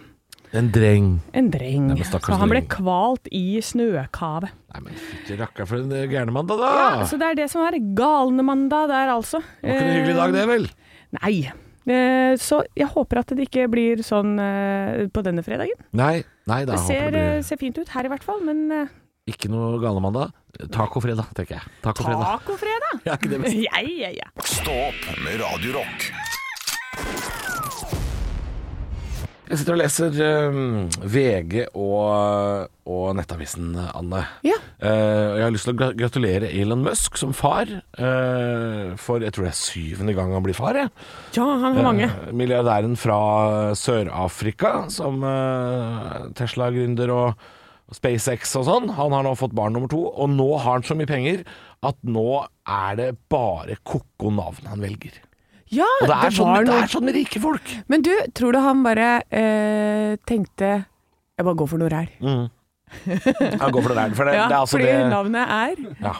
[0.55, 1.21] En dreng.
[1.35, 1.89] En dreng.
[1.91, 4.53] Nei, så han ble kvalt i snøkavet.
[4.73, 6.71] Nei, men fytti rakker for en eh, gærnemandag, da!
[7.01, 9.43] Ja, så det er det som er galnemandag der, altså.
[9.61, 10.69] Det var ikke en hyggelig dag, det, vel?
[11.19, 11.37] Nei.
[12.43, 14.33] Så jeg håper at det ikke blir sånn
[15.15, 15.79] på denne fredagen.
[15.95, 18.89] Nei, nei da Det ser, det blir ser fint ut her i hvert fall, men
[19.27, 20.31] ikke noe galemandag.
[20.71, 21.75] Tacofredag, tenker jeg.
[21.83, 22.39] Tacofredag.
[22.39, 23.01] tacofredag!
[23.07, 23.59] Ja, ikke det best?
[23.59, 24.29] Ja, ja, ja.
[24.47, 26.07] Stå opp med Radio Rock.
[29.47, 30.17] Jeg sitter og leser
[30.51, 34.25] um, VG og, og Nettavisen, Anne.
[34.47, 34.57] Ja.
[34.83, 37.71] Uh, jeg har lyst til å gratulere Elon Musk som far.
[37.99, 40.79] Uh, for jeg tror det er syvende gang han blir far.
[40.79, 40.91] Jeg.
[41.39, 42.11] Ja, han har mange.
[42.11, 43.21] Uh, milliardæren fra
[43.79, 47.47] Sør-Afrika, som eh, Tesla-gründer og
[47.95, 48.89] SpaceX og sånn.
[48.97, 51.45] Han har nå fått barn nummer to, og nå har han så mye penger
[51.87, 55.21] at nå er det bare ko-ko navn han velger.
[55.75, 57.71] Ja, Og det er, sånn, var det er sånn med rike folk.
[57.91, 62.13] Men du, tror du han bare eh, tenkte Jeg bare går for noe ræl.
[62.23, 62.45] Mm.
[63.11, 65.81] Ja, går for noe rær For det, Ja, det er altså fordi det navnet er
[66.05, 66.13] ja.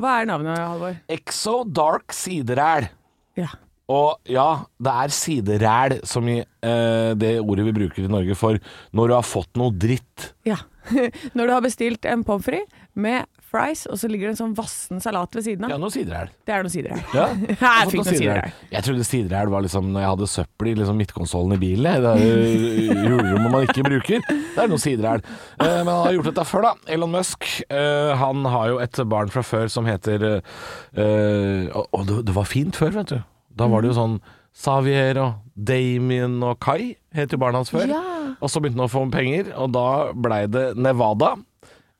[0.00, 0.96] Hva er navnet, Halvor?
[1.12, 2.88] Exo Dark Sideræl.
[3.36, 3.50] Ja.
[3.92, 4.48] Og ja,
[4.82, 8.58] det er sideræl som i eh, det ordet vi bruker i Norge for
[8.96, 10.32] når du har fått noe dritt.
[10.48, 10.56] ja.
[11.34, 14.52] Når du har bestilt en pommes frites med fries, og så ligger det en sånn
[14.54, 15.72] vassen salat ved siden av.
[15.74, 16.30] Ja, noe sideræl.
[16.46, 17.00] Det er noe sideræl.
[17.10, 17.24] Ja.
[17.82, 18.52] Jeg fikk noe sideræl.
[18.70, 22.06] Jeg trodde sideræl var liksom når jeg hadde søppel i liksom midtkonsollen i bilen.
[22.06, 24.22] Det er hulrommet man ikke bruker.
[24.30, 25.26] Det er noe sideræl.
[25.58, 26.72] Eh, men han har gjort dette før, da.
[26.96, 27.50] Elon Musk.
[27.66, 32.38] eh, han har jo et barn fra før som heter eh, Og og det, det
[32.38, 33.18] var fint før, vet du.
[33.56, 34.18] Da var det jo sånn
[34.56, 37.88] Xavier og Damien og Kai het jo barna hans før.
[37.90, 38.02] Ja.
[38.40, 41.34] Og så begynte han å få penger, og da blei det Nevada.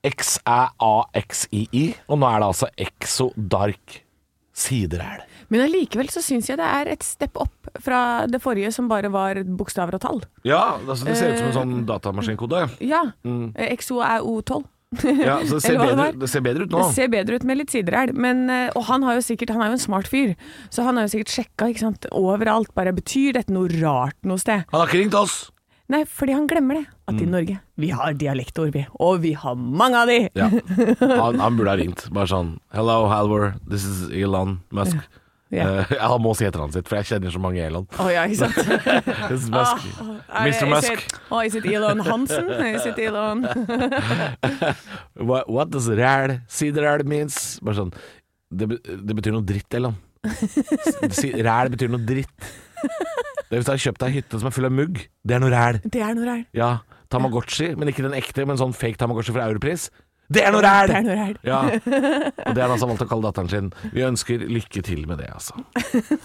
[0.07, 1.85] X-æ-a-x-i-i.
[2.07, 4.01] Og nå er det altså Exo Dark
[4.57, 5.25] Sideræl.
[5.53, 9.11] Men allikevel så syns jeg det er et step opp fra det forrige som bare
[9.13, 10.23] var bokstaver og tall.
[10.47, 12.65] Ja, altså det ser ut som en sånn datamaskinkode.
[12.83, 13.03] Ja.
[13.23, 14.65] Eh, XORO12.
[15.29, 16.83] Ja, så det ser, bedre, det ser bedre ut nå.
[16.85, 19.71] Det ser bedre ut med litt sideræl, eh, Og han har jo sikkert Han er
[19.73, 20.35] jo en smart fyr,
[20.69, 22.73] så han har jo sikkert sjekka ikke sant, overalt.
[22.77, 24.65] Bare betyr dette noe rart noe sted?
[24.71, 25.51] Han har ikke ringt oss!
[25.87, 26.85] Nei, fordi han glemmer det.
[27.07, 27.21] At Mm.
[27.23, 28.81] i Norge, vi har dialektord, vi.
[28.99, 30.17] Og vi har mange av de!
[30.35, 30.49] Ja.
[31.23, 32.09] Han, han burde ha ringt.
[32.11, 33.53] Bare sånn Hello, Halvor.
[33.69, 34.97] This is Elon Musk.
[34.99, 35.21] Ja.
[35.47, 37.85] Eh, han må si etternavnet sitt, for jeg kjenner så mange Elon.
[38.01, 38.57] Oh, ja, ikke sant?
[39.55, 39.85] Musk.
[40.27, 40.67] Er Mr.
[40.71, 41.05] Musk.
[41.05, 42.51] It, oh, is it Elon Hansen?
[42.67, 43.45] Is it Elon
[45.29, 47.57] What, what does ræl, sideræl means?
[47.63, 47.93] Bare sånn
[48.47, 49.95] det, det betyr noe dritt, Elon.
[50.23, 52.51] Ræl betyr noe dritt.
[53.47, 55.35] Det er Hvis du har kjøpt deg en hytte som er full av mugg, det
[55.35, 55.79] er noe ræl.
[55.83, 56.43] Det er noe ræl.
[56.55, 56.69] Ja,
[57.11, 59.87] Tamagotchi, men ikke den ekte, men sånn fake Tamagotchi fra Europris.
[60.27, 60.89] Det er noe ræl!
[60.91, 61.37] Det er noe ræl.
[61.47, 61.59] Ja.
[61.71, 63.69] Og det har han altså valgt å kalle datteren sin.
[63.93, 65.55] Vi ønsker lykke til med det, altså.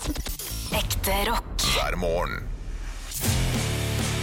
[0.81, 1.69] Ekte rock.
[1.77, 2.41] hver morgen.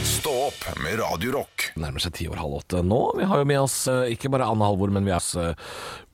[0.04, 1.70] Stå opp med Radio Rock.
[1.78, 2.98] Det nærmer seg ti over halv åtte nå.
[3.22, 5.56] Vi har jo med oss eh, ikke bare Anne Halvor, men vi har oss eh,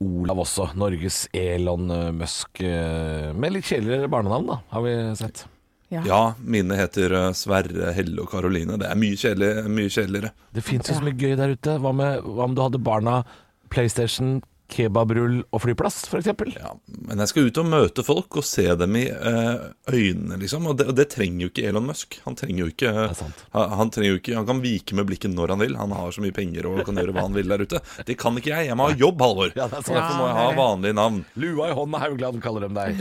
[0.06, 0.68] Olav også.
[0.78, 2.62] Norges Elon eh, Musk.
[2.62, 5.42] Med litt kjedeligere barnenavn, da, har vi sett.
[5.90, 8.78] Ja, mine heter Sverre, Helle og Karoline.
[8.78, 10.30] Det er mye, kjedelig, mye kjedeligere.
[10.54, 11.76] Det fins jo så mye gøy der ute.
[11.82, 13.20] Hva, med, hva om du hadde barna
[13.68, 16.28] PlayStation, kebabrull og flyplass, f.eks.?
[16.56, 16.72] Ja,
[17.08, 19.56] men jeg skal ut og møte folk og se dem i eh,
[19.92, 20.66] øynene, liksom.
[20.70, 22.18] Og det, og det trenger jo ikke Elon Musk.
[22.26, 23.14] Han trenger jo ikke, er
[23.54, 25.74] han, trenger jo ikke Han kan vike med blikket når han vil.
[25.78, 27.82] Han har så mye penger og kan gjøre hva han vil der ute.
[28.08, 28.70] Det kan ikke jeg.
[28.70, 29.50] Jeg må ha jobb, Halvor.
[29.56, 31.18] Ja, er derfor må jeg ha vanlige navn.
[31.40, 32.92] Lua i hånda, Haugland kaller de deg.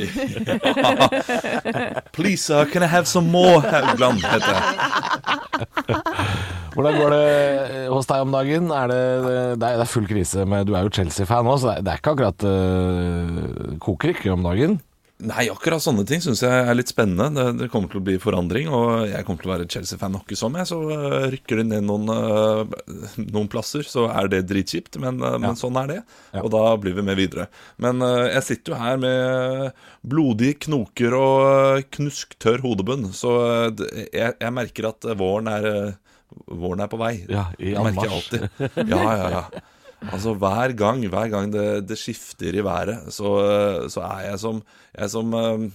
[2.15, 4.63] Please, uh, can I have some more Haugland, heter jeg.
[6.75, 7.27] Hvordan går det
[7.71, 8.65] eh, hos deg om dagen?
[8.75, 9.01] Er det,
[9.61, 10.43] det, er, er full krise.
[10.43, 14.45] men du er jo Chelsea-fan òg, så det er, ikke akkurat uh, koker ikke om
[14.45, 14.77] dagen.
[15.23, 17.29] Nei, akkurat sånne ting syns jeg er litt spennende.
[17.31, 20.33] Det, det kommer til å bli forandring, og jeg kommer til å være Chelsea-fan nok
[20.35, 20.67] som jeg.
[20.67, 22.73] Så øh, rykker de ned noen, øh,
[23.21, 25.37] noen plasser, så er det dritkjipt, men, ja.
[25.39, 25.97] men sånn er det.
[26.35, 26.43] Ja.
[26.43, 27.47] Og da blir vi med videre.
[27.79, 33.37] Men jeg sitter jo her med blodige knoker og knusktørr hodebunn, så
[33.71, 35.69] jeg, jeg merker at våren er,
[36.51, 37.13] våren er på vei.
[37.31, 38.43] Ja, i anmarsj.
[38.83, 39.45] Ja, ja, ja.
[40.13, 43.31] Altså hver gang, hver gang det, det skifter i været, så,
[43.91, 44.61] så er jeg som,
[44.93, 45.65] jeg er som eh,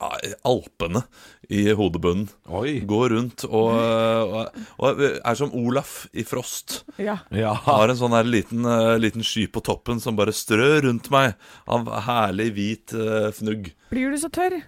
[0.00, 0.10] ja,
[0.48, 1.02] Alpene
[1.50, 2.28] i hodebunnen.
[2.48, 2.78] Oi.
[2.88, 6.82] Går rundt og, og, og er som Olaf i Frost.
[7.00, 7.18] Ja.
[7.34, 7.52] Ja.
[7.66, 11.34] Har en sånn her liten, eh, liten sky på toppen som bare strør rundt meg
[11.70, 13.72] av herlig hvit eh, fnugg.
[13.92, 14.60] Blir du så tørr?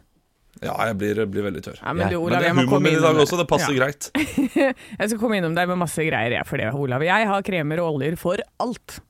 [0.61, 1.79] Ja, jeg blir, blir veldig tørr.
[1.81, 3.79] Ja, men du, Olav, Men det er humoren min i dag også, det passer Ja.
[3.81, 4.11] greit.
[5.01, 7.03] Jeg skal komme innom deg med masse greier jeg, for det, Olav.
[7.03, 9.01] Jeg har kremer og oljer for alt.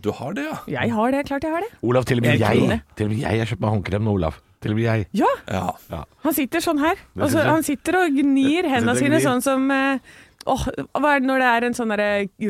[0.00, 0.56] Du har det, ja?
[0.80, 1.68] Jeg har det, klart jeg har det.
[1.86, 4.12] Olav, til og med Jeg jeg, til og med jeg har kjøpt meg håndkrem med
[4.16, 4.38] Olav.
[4.64, 5.06] Til og med jeg.
[5.20, 6.00] Ja, Ja.
[6.24, 6.96] han sitter sånn her.
[7.20, 9.98] Altså, han sitter og gnir hendene sine sånn som eh,
[10.46, 10.64] Åh,
[11.00, 11.92] hva er det når det er en sånn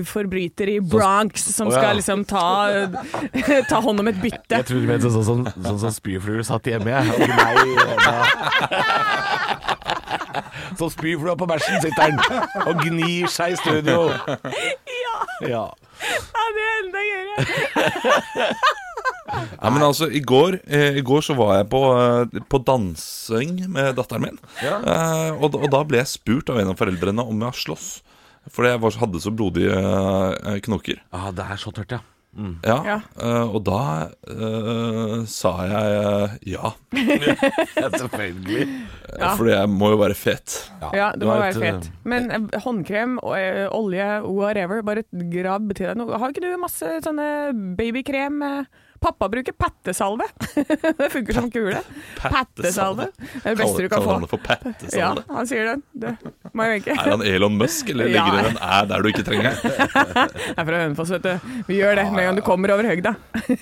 [0.08, 1.78] forbryter i Bronx som oh, ja.
[1.80, 2.46] skal liksom ta,
[3.70, 4.56] ta hånd om et bytte?
[4.56, 7.04] Jeg trodde du mente sånn som sånn, sånn, sånn spyfluer satt hjemme, jeg.
[10.78, 12.18] Som spyflua på bæsjen sitter den
[12.66, 14.10] og gnir seg i studio.
[14.10, 15.66] Ja, Ja.
[16.02, 17.36] ja, det er enda gøyere.
[19.62, 23.62] Ja, men altså, i går, eh, I går så var jeg på, eh, på dansing
[23.72, 24.38] med datteren min.
[24.62, 27.90] Eh, og, og da ble jeg spurt av en av foreldrene om jeg har slåss.
[28.52, 30.98] Fordi jeg var, hadde så blodige eh, knoker.
[31.16, 32.02] ah, det er så tørt, ja.
[32.66, 32.94] Ja, Ja.
[33.22, 36.72] eh, Og da eh, sa jeg eh, ja.
[37.78, 38.64] ja selvfølgelig.
[39.14, 39.28] Ja.
[39.38, 40.56] Fordi jeg må jo være fet.
[40.92, 41.90] Ja, det du må har være et, fett.
[42.10, 46.18] Men eh, håndkrem, og, eh, olje, whatever, bare grabb til deg noe.
[46.18, 47.28] Har ikke du masse sånne
[47.78, 48.42] babykrem?
[48.50, 48.64] eh,
[49.04, 50.24] Pappa bruker pattesalve.
[50.98, 51.82] det funker som kule.
[52.22, 53.10] Pattesalve.
[53.20, 54.14] Det er det beste du kan få.
[54.14, 55.76] Kaller han det for Ja, han sier det.
[55.92, 56.12] Det
[56.56, 58.24] må jeg Er han Elon Musk, eller Ja.
[58.24, 59.58] ligger det en æ der du ikke trenger?
[59.60, 61.56] Jeg er fra Hønefoss, vet du.
[61.68, 63.14] Vi gjør det med en gang du kommer over høgda.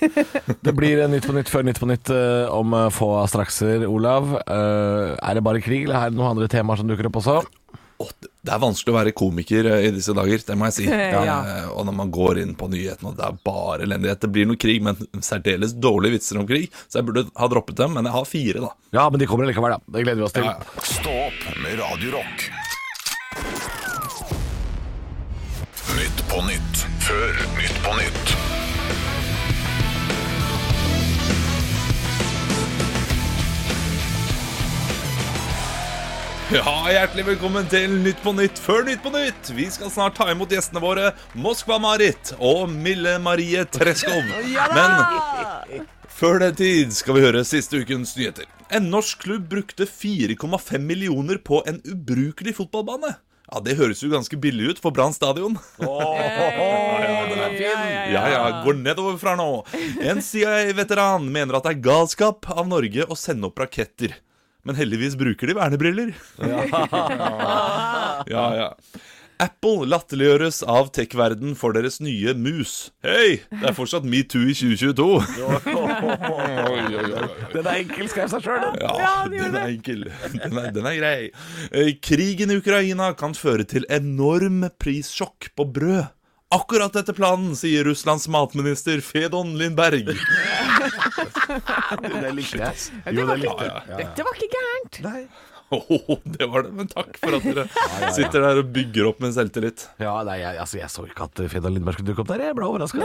[0.63, 4.37] Det blir Nytt på Nytt før Nytt på Nytt eh, om eh, få strakser, Olav.
[4.47, 7.41] Eh, er det bare krig, eller er det noen andre temaer som dukker opp også?
[8.43, 10.87] Det er vanskelig å være komiker eh, i disse dager, det må jeg si.
[10.91, 11.37] Ja.
[11.47, 14.19] Eh, Og når man går inn på nyhetene, og det er bare elendighet.
[14.25, 17.79] Det blir noe krig, men særdeles dårlige vitser om krig, så jeg burde ha droppet
[17.79, 17.95] dem.
[17.95, 18.73] Men jeg har fire, da.
[18.99, 19.79] Ja, men de kommer likevel, da.
[19.95, 20.43] Det gleder vi oss til.
[20.49, 22.49] Ja, Stå opp med Radio Rock.
[25.93, 28.35] Nytt på nytt før Nytt på nytt.
[36.53, 39.47] Ja, hjertelig velkommen til Nytt på Nytt før Nytt på Nytt.
[39.57, 44.27] Vi skal snart ta imot gjestene våre Moskva-Marit og Mille Marie Treskov.
[44.77, 48.45] Men før den tid skal vi høre siste ukens nyheter.
[48.69, 53.15] En norsk klubb brukte 4,5 millioner på en ubrukelig fotballbane.
[53.49, 55.57] Ja, Det høres jo ganske billig ut for Brann stadion.
[58.13, 59.49] Ja, ja, går nedover fra nå.
[60.05, 64.13] En CIA-veteran mener at det er galskap av Norge å sende opp raketter.
[64.63, 66.13] Men heldigvis bruker de vernebriller.
[68.23, 68.69] Ja, ja.
[69.43, 72.91] Apple latterliggjøres av tech-verden for deres nye mus.
[73.03, 75.07] Hei, det er fortsatt metoo i 2022.
[77.55, 78.63] Den er enkel, skrev seg sjøl.
[78.79, 78.93] Ja,
[79.27, 80.05] den er enkel.
[80.37, 81.17] Den er, den er grei.
[81.73, 86.05] Eh, Krigen i Ukraina kan føre til enorm prissjokk på brød.
[86.53, 90.11] Akkurat etter planen, sier Russlands matminister Fedon Lindberg.
[92.03, 92.75] Det likte jeg.
[93.15, 93.97] Jo, det likte jeg.
[93.97, 95.01] Dette var ikke gærent.
[95.73, 97.63] Åh, det var det, men takk for at dere
[98.17, 99.87] sitter der og bygger opp med selvtillit.
[100.03, 102.43] Ja, nei, jeg, altså, jeg så ikke at Fedon Lindberg skulle dukke opp der.
[102.45, 103.01] Jeg ble overraska.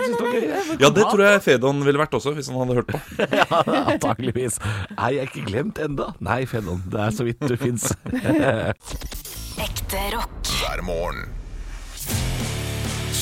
[0.83, 3.01] Ja, det tror jeg Fedon ville vært også, hvis han hadde hørt på.
[3.39, 3.63] Ja,
[3.95, 4.59] antakeligvis.
[4.99, 6.11] Er jeg ikke glemt enda?
[6.25, 7.89] Nei, Fedon, det er så vidt du fins.
[9.69, 10.37] Ekte rock.
[10.61, 11.38] hver morgen.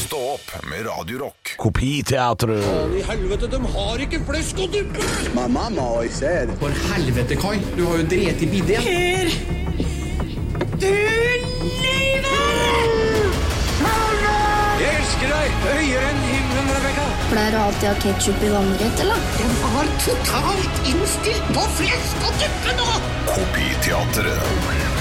[0.06, 1.54] Stå opp med Radio Rock.
[1.56, 2.64] Kopiteatret.
[2.94, 5.06] I helvete, de har ikke flesk og duppe!
[5.34, 7.56] My mama always said, For helvete, Kai.
[7.74, 8.76] Du har jo drept i bidé.
[14.78, 17.06] Jeg elsker deg høyere enn himmelen, Rebekka.
[17.32, 19.26] Pleier du alltid å ha ketsjup i vannrett, eller?
[19.40, 22.88] Den var totalt innstilt på flesk og duppe nå!
[23.32, 24.95] Kopiteatret.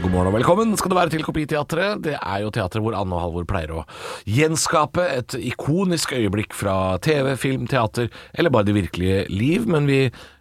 [0.00, 1.98] God morgen og velkommen skal du være til Kopiteatret.
[2.06, 3.82] Det er jo teatret hvor Anne og Halvor pleier å
[4.24, 9.66] gjenskape et ikonisk øyeblikk fra TV, film, teater eller bare det virkelige liv.
[9.68, 9.98] Men vi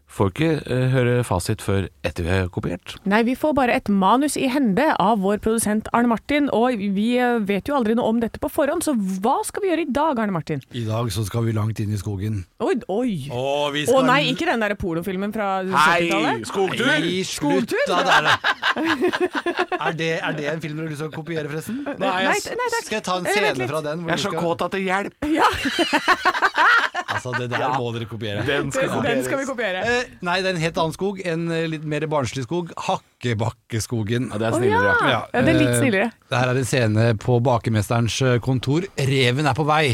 [0.10, 2.96] får ikke eh, høre fasit før etter vi har kopiert.
[3.10, 7.12] Nei, vi får bare et manus i hende av vår produsent Arne Martin, og vi
[7.22, 9.92] eh, vet jo aldri noe om dette på forhånd, så hva skal vi gjøre i
[9.96, 10.64] dag, Arne Martin?
[10.74, 12.42] I dag så skal vi langt inn i skogen.
[12.66, 13.14] Oi, oi!
[13.30, 16.48] Å skal nei, ikke den der pornofilmen fra 70-tallet?
[16.50, 16.86] skogtur!
[16.90, 18.38] Nei, slutt da, det er det.
[19.80, 21.84] Er det, er det en film du har lyst til å kopiere, forresten?
[21.86, 22.86] Nei, nei, takk.
[22.90, 24.04] Skal jeg ta en scene fra den?
[24.04, 25.30] hvor Jeg er så skal- kåt at det hjelper.
[27.10, 28.44] Altså, det der må dere kopiere.
[28.46, 29.82] Den skal Den skal vi kopiere.
[30.00, 31.22] Eh, nei, det er en helt annen skog.
[31.28, 32.72] En eh, litt mer barnslig skog.
[32.88, 34.30] Hakkebakkeskogen.
[34.32, 34.90] Ja, det er snillere.
[34.90, 35.12] ja.
[35.14, 35.22] ja.
[35.34, 36.10] ja, det er litt Eh, snillere.
[36.30, 38.88] Det her er en scene på bakemesterens eh, kontor.
[38.98, 39.86] Reven er på vei.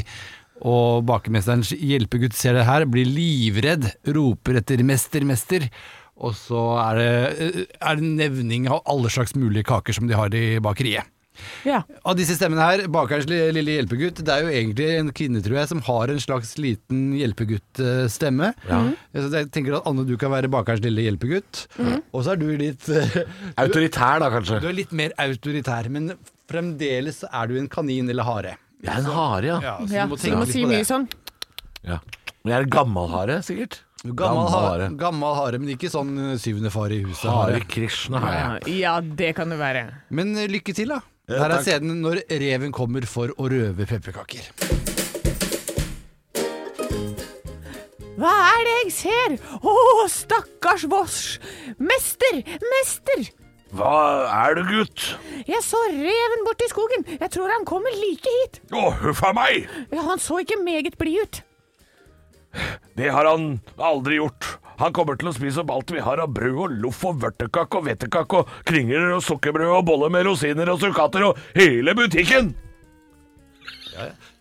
[0.66, 5.68] Og bakemesterens hjelpegutt ser det her, blir livredd, roper etter 'mester, mester'.
[6.16, 7.10] Og så er det,
[7.44, 11.04] eh, er det nevning av alle slags mulige kaker som de har i bakeriet.
[11.68, 11.82] Ja.
[12.06, 15.70] Av disse stemmene her, bakerens lille hjelpegutt, det er jo egentlig en kvinne, tror jeg,
[15.72, 18.52] som har en slags liten hjelpegutt-stemme.
[19.16, 21.66] Så jeg tenker at Anne, du kan være bakerens lille hjelpegutt.
[22.12, 23.20] Og så er du litt eh,
[23.62, 24.62] Autoritær, da, kanskje.
[24.64, 26.14] Du er litt mer autoritær, men
[26.52, 28.56] fremdeles er du en kanin eller hare.
[28.86, 29.58] Jeg er en hare, ja.
[29.64, 31.08] Ja, så du må tenke må si mye sånn.
[31.88, 32.00] ja.
[32.46, 33.80] Men jeg er en gammel hare, sikkert.
[34.06, 34.90] Gammel, ha, hare.
[35.02, 37.26] gammel hare, men ikke sånn eh, syvende far i huset.
[37.26, 37.66] Hare Hare.
[37.72, 38.76] Krishna har jeg.
[38.84, 39.82] Ja, det kan det være.
[40.14, 41.00] Men eh, lykke til, da.
[41.26, 44.46] Her er scenen når reven kommer for å røve pepperkaker.
[48.16, 49.34] Hva er det jeg ser?
[49.58, 49.74] Å,
[50.12, 51.18] stakkars Voss!
[51.82, 52.44] Mester!
[52.70, 53.26] Mester!
[53.76, 53.96] Hva
[54.46, 55.08] er det, gutt?
[55.50, 57.04] Jeg så reven borti i skogen.
[57.18, 58.62] Jeg tror han kommer like hit.
[58.72, 59.66] Å, huff a meg!
[59.92, 61.42] Ja, Han så ikke meget blid ut.
[62.98, 64.58] Det har han aldri gjort.
[64.80, 67.80] Han kommer til å spise opp alt vi har av brød og loff og vørtekake
[67.80, 72.54] og vettekake og kringler og sukkerbrød og boller med rosiner og sukkater og hele butikken!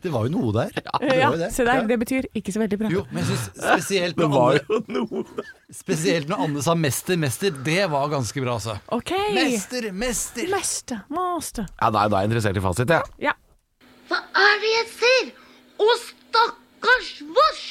[0.02, 0.72] Det var jo noe der.
[0.74, 1.52] det Ja, det.
[1.54, 1.78] se der.
[1.78, 1.86] Ja.
[1.86, 2.88] Det betyr ikke så veldig bra.
[2.92, 8.10] Jo, men jeg synes spesielt når, Anne, spesielt når Anne sa 'mester, mester', det var
[8.12, 8.74] ganske bra, altså.
[8.88, 9.12] OK.
[9.34, 10.50] Mester, mester!
[10.50, 11.04] Mester.
[11.08, 11.70] Master.
[11.80, 13.14] Ja, nei, da er jeg interessert i fasit, jeg.
[13.30, 13.32] Ja.
[14.10, 15.32] Hva er det jeg ser?
[15.78, 17.64] Å, stakkars Voss!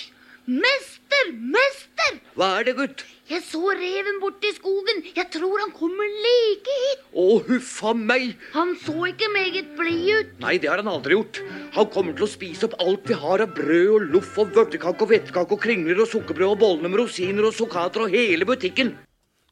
[0.44, 1.30] Mester!
[1.40, 2.18] Mester!
[2.36, 3.04] Hva er det, gutt?
[3.32, 5.00] Jeg så reven borte i skogen.
[5.16, 7.06] Jeg tror han kommer like hit.
[7.16, 8.34] Å, huffa meg.
[8.52, 10.34] Han så ikke meget blid ut.
[10.44, 11.40] Nei, det har han aldri gjort.
[11.78, 15.08] Han kommer til å spise opp alt vi har av brød og loff og vørtekake
[15.08, 18.92] og hvetekake og kringler og sukkerbrød og boller med rosiner og sukkater og hele butikken.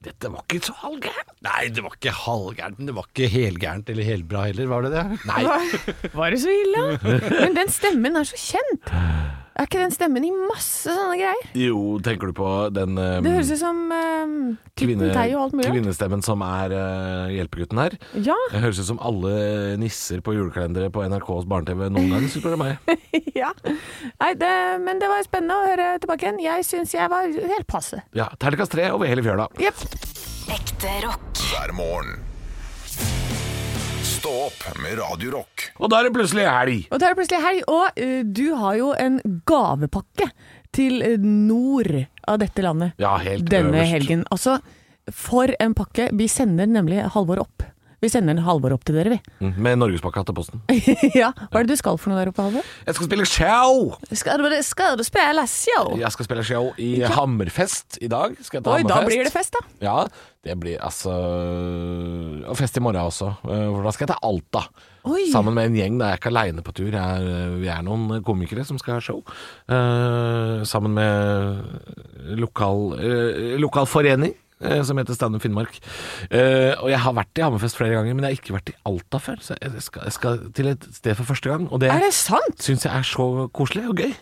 [0.01, 1.35] Dette var ikke så halvgærent.
[1.45, 4.91] Nei, det var ikke halvgærent, men det var ikke helgærent eller helbra heller, var det
[4.97, 5.03] det?
[5.29, 5.43] Nei.
[5.45, 6.85] Var, var det så ille?
[7.45, 8.89] Men den stemmen er så kjent.
[9.51, 11.49] Er ikke den stemmen i masse sånne greier?
[11.59, 14.37] Jo, tenker du på den um, Det høres ut som um,
[14.79, 15.73] kvinne, og alt mulig.
[15.73, 17.97] kvinnestemmen som er uh, hjelpegutten her?
[18.15, 22.55] Ja, Det høres ut som alle nisser på julekalendere på NRKs barne-TV noen gang, spør
[22.55, 22.95] du meg.
[23.41, 23.51] ja.
[23.67, 24.55] Nei, det,
[24.87, 26.41] men det var spennende å høre tilbake igjen.
[26.47, 28.01] Jeg syns jeg var helt passe.
[28.17, 29.51] Ja, Terningkast tre over hele fjøla.
[29.59, 29.87] Yep.
[30.55, 31.47] Ekte rock.
[31.51, 32.30] hver morgen.
[34.21, 35.63] Stå opp med Radio Rock.
[35.81, 36.83] Og da er det plutselig helg.
[36.93, 39.15] Og da er det plutselig helg, og uh, du har jo en
[39.49, 40.27] gavepakke
[40.77, 41.89] til eh, nord
[42.29, 43.91] av dette landet Ja, helt denne øverst.
[43.95, 44.21] helgen.
[44.29, 44.59] Altså,
[45.09, 46.11] for en pakke.
[46.13, 47.65] Vi sender nemlig Halvor opp.
[48.01, 49.19] Vi sender en Halvor opp til dere, vi.
[49.41, 50.61] Mm, Med norgespakka til posten.
[51.17, 52.65] ja, Hva er det du skal for noe der oppe, Halvor?
[52.87, 53.95] Jeg skal spille show!
[54.13, 55.93] Skal du, skal du spille show?
[56.01, 58.33] Jeg skal spille show i Hammerfest i dag.
[58.41, 59.63] Skal jeg ta Oi, da blir det fest, da.
[59.85, 59.95] Ja,
[60.45, 61.13] det blir altså
[62.49, 63.31] Og fest i morgen også.
[63.45, 64.63] Eh, For da skal jeg til Alta.
[65.09, 65.23] Oi.
[65.33, 65.97] Sammen med en gjeng.
[66.01, 66.89] Da er jeg ikke aleine på tur.
[66.93, 69.21] Jeg er, vi er noen komikere som skal ha show.
[69.69, 74.33] Uh, sammen med lokal, uh, lokal forening.
[74.63, 75.79] Eh, Som heter Standup Finnmark.
[76.29, 78.77] Eh, og jeg har vært i Hammerfest flere ganger, men jeg har ikke vært i
[78.85, 79.39] Alta før.
[79.41, 81.67] Så jeg skal, jeg skal til et sted for første gang.
[81.71, 82.57] Og det, Er det sant?
[82.61, 84.13] syns jeg er så koselig og gøy.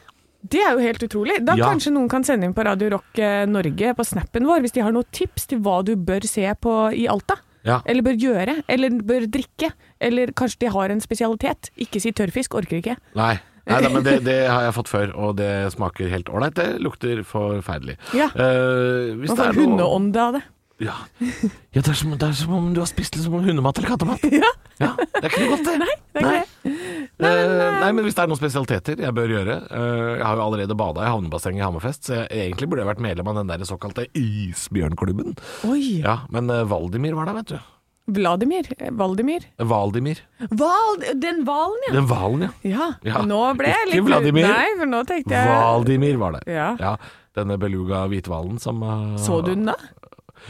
[0.49, 1.43] Det er jo helt utrolig.
[1.43, 1.65] Da Ja.
[1.67, 4.81] kanskje noen kan sende inn på Radio Rock eh, Norge på snappen vår hvis de
[4.81, 7.35] har noen tips til hva du bør se på i Alta.
[7.67, 7.81] Ja.
[7.85, 9.73] Eller bør gjøre, eller bør drikke.
[9.99, 11.69] Eller kanskje de har en spesialitet.
[11.77, 12.95] Ikke si tørrfisk, orker ikke.
[13.19, 13.33] Nei.
[13.69, 16.55] Nei, nei men det, det har jeg fått før, og det smaker helt ålreit.
[16.57, 17.99] Det lukter forferdelig.
[18.17, 18.31] Ja.
[18.33, 20.45] Uh, Man det får noe- hundeånde av det.
[20.79, 20.93] Ja,
[21.75, 24.23] ja det, er som, det er som om du har spist liksom hundemat eller kattemat.
[24.79, 24.93] Ja.
[24.95, 25.73] Det er ikke noe godt, det.
[25.81, 26.75] Nei, det er ikke det.
[27.19, 30.43] Eh, nei, men hvis det er noen spesialiteter jeg bør gjøre uh, Jeg har jo
[30.45, 33.51] allerede bada i havnebassenget i Hammerfest, så jeg, egentlig burde jeg vært medlem av den
[33.51, 35.35] der såkalte isbjørnklubben.
[35.67, 35.81] Oi.
[35.99, 37.59] Ja, men eh, Valdimir var der, vet du.
[38.15, 38.67] Vladimir.
[38.79, 39.45] eh, Valdimir.
[39.59, 40.19] Valdimir.
[40.51, 41.93] Val, den hvalen, ja.
[41.93, 42.51] Den valen, ja.
[42.63, 43.21] Ja, Ja.
[43.25, 44.47] nå ble jeg Ikke Vladimir.
[44.47, 46.43] Nei, for nå tenkte jeg Valdimir var det.
[46.47, 46.95] Ja.
[47.35, 49.75] Denne beluga hvithvalen som eh, Så du den da?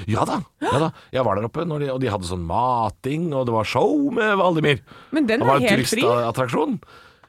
[0.07, 0.91] Ja da, ja da.
[1.11, 4.11] Jeg var der oppe, når de, og de hadde sånn mating, og det var show
[4.13, 4.83] med Valdimir.
[5.11, 6.01] Men den Han var var en helt fri.
[6.05, 6.75] turistattraksjon.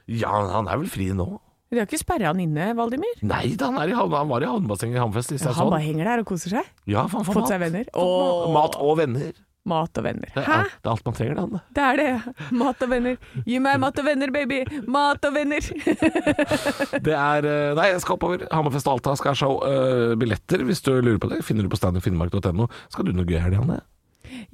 [0.06, 1.38] Ja, han er vel fri nå?
[1.70, 3.20] De har ikke sperra han inne, Valdimir?
[3.22, 5.32] Nei da, han, er i han var i havnebassenget i Hammerfest.
[5.38, 6.66] Ja, er Han bare henger der og koser seg.
[6.90, 7.52] Ja, for han får Fått mat.
[7.52, 7.84] seg venner.
[7.94, 8.50] Og...
[8.56, 9.32] Mat og venner.
[9.68, 10.30] Mat og venner.
[10.32, 10.54] Det er, Hæ?
[10.62, 11.42] alt, det er alt man trenger, det.
[11.44, 11.60] Anne.
[11.76, 12.46] Det er det.
[12.56, 13.18] Mat og venner.
[13.44, 14.60] Gi meg mat og venner, baby.
[14.88, 15.68] Mat og venner.
[17.06, 18.46] Det er eh, Nei, jeg skal oppover.
[18.48, 19.58] Hammerfest og Alta skal ha show.
[19.60, 22.70] Uh, billetter, hvis du lurer på det, finner du på standupfinnmark.no.
[22.88, 23.82] Skal du noe gøy her, Anne?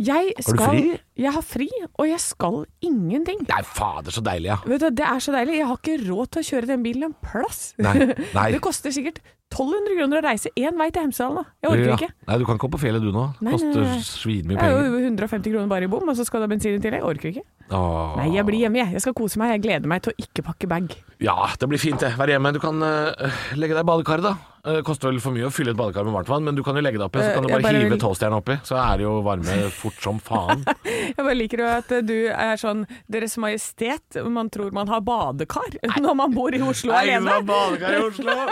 [0.00, 0.98] Jeg skal, Har du fri?
[1.20, 3.42] Jeg har fri, og jeg skal ingenting.
[3.48, 4.58] Nei, fader, så deilig, ja.
[4.66, 5.58] Vet du, Det er så deilig.
[5.60, 7.62] Jeg har ikke råd til å kjøre den bilen en plass.
[7.78, 7.94] Nei,
[8.38, 8.48] nei.
[8.56, 11.44] Det koster sikkert 1200 kroner å reise én vei til Hemsedal nå.
[11.62, 11.96] Jeg orker Ja.
[11.96, 12.08] ikke.
[12.26, 13.26] Nei, du kan ikke opp på fjellet du nå.
[13.40, 14.74] Nei, Koster svinmye penger.
[14.74, 16.82] Det er jo 150 kroner bare i bom, og så skal du ha bensin i
[16.82, 17.00] tillegg.
[17.00, 17.44] Jeg orker ikke.
[17.70, 18.16] Åh.
[18.18, 18.92] Nei, jeg blir hjemme, jeg.
[18.92, 19.54] Jeg skal kose meg.
[19.54, 20.96] Jeg gleder meg til å ikke pakke bag.
[21.22, 22.12] Ja, det blir fint det.
[22.18, 22.52] Vær hjemme.
[22.52, 23.14] Du kan uh,
[23.54, 24.34] legge deg i badekaret, da.
[24.66, 26.74] Det koster vel for mye å fylle et badekar med varmt vann, men du kan
[26.74, 28.56] jo legge det oppi, så Eh, kan du bare, bare hive vil- toastjernet oppi.
[28.66, 30.64] Så er det jo varme fort som faen.
[30.84, 34.18] Jeg bare liker jo at du er sånn Deres Majestet.
[34.26, 37.38] Man tror man har badekar når man bor i Oslo alene.
[37.46, 38.36] badekar i Oslo!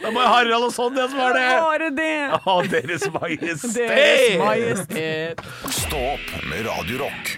[0.00, 1.46] Det var Harald og Sonja som har det!
[1.64, 2.12] Bare det.
[2.46, 3.74] Å, Deres Majestet!
[3.74, 5.42] Deres Majestet.
[5.74, 7.32] Stå opp med Radio Rock.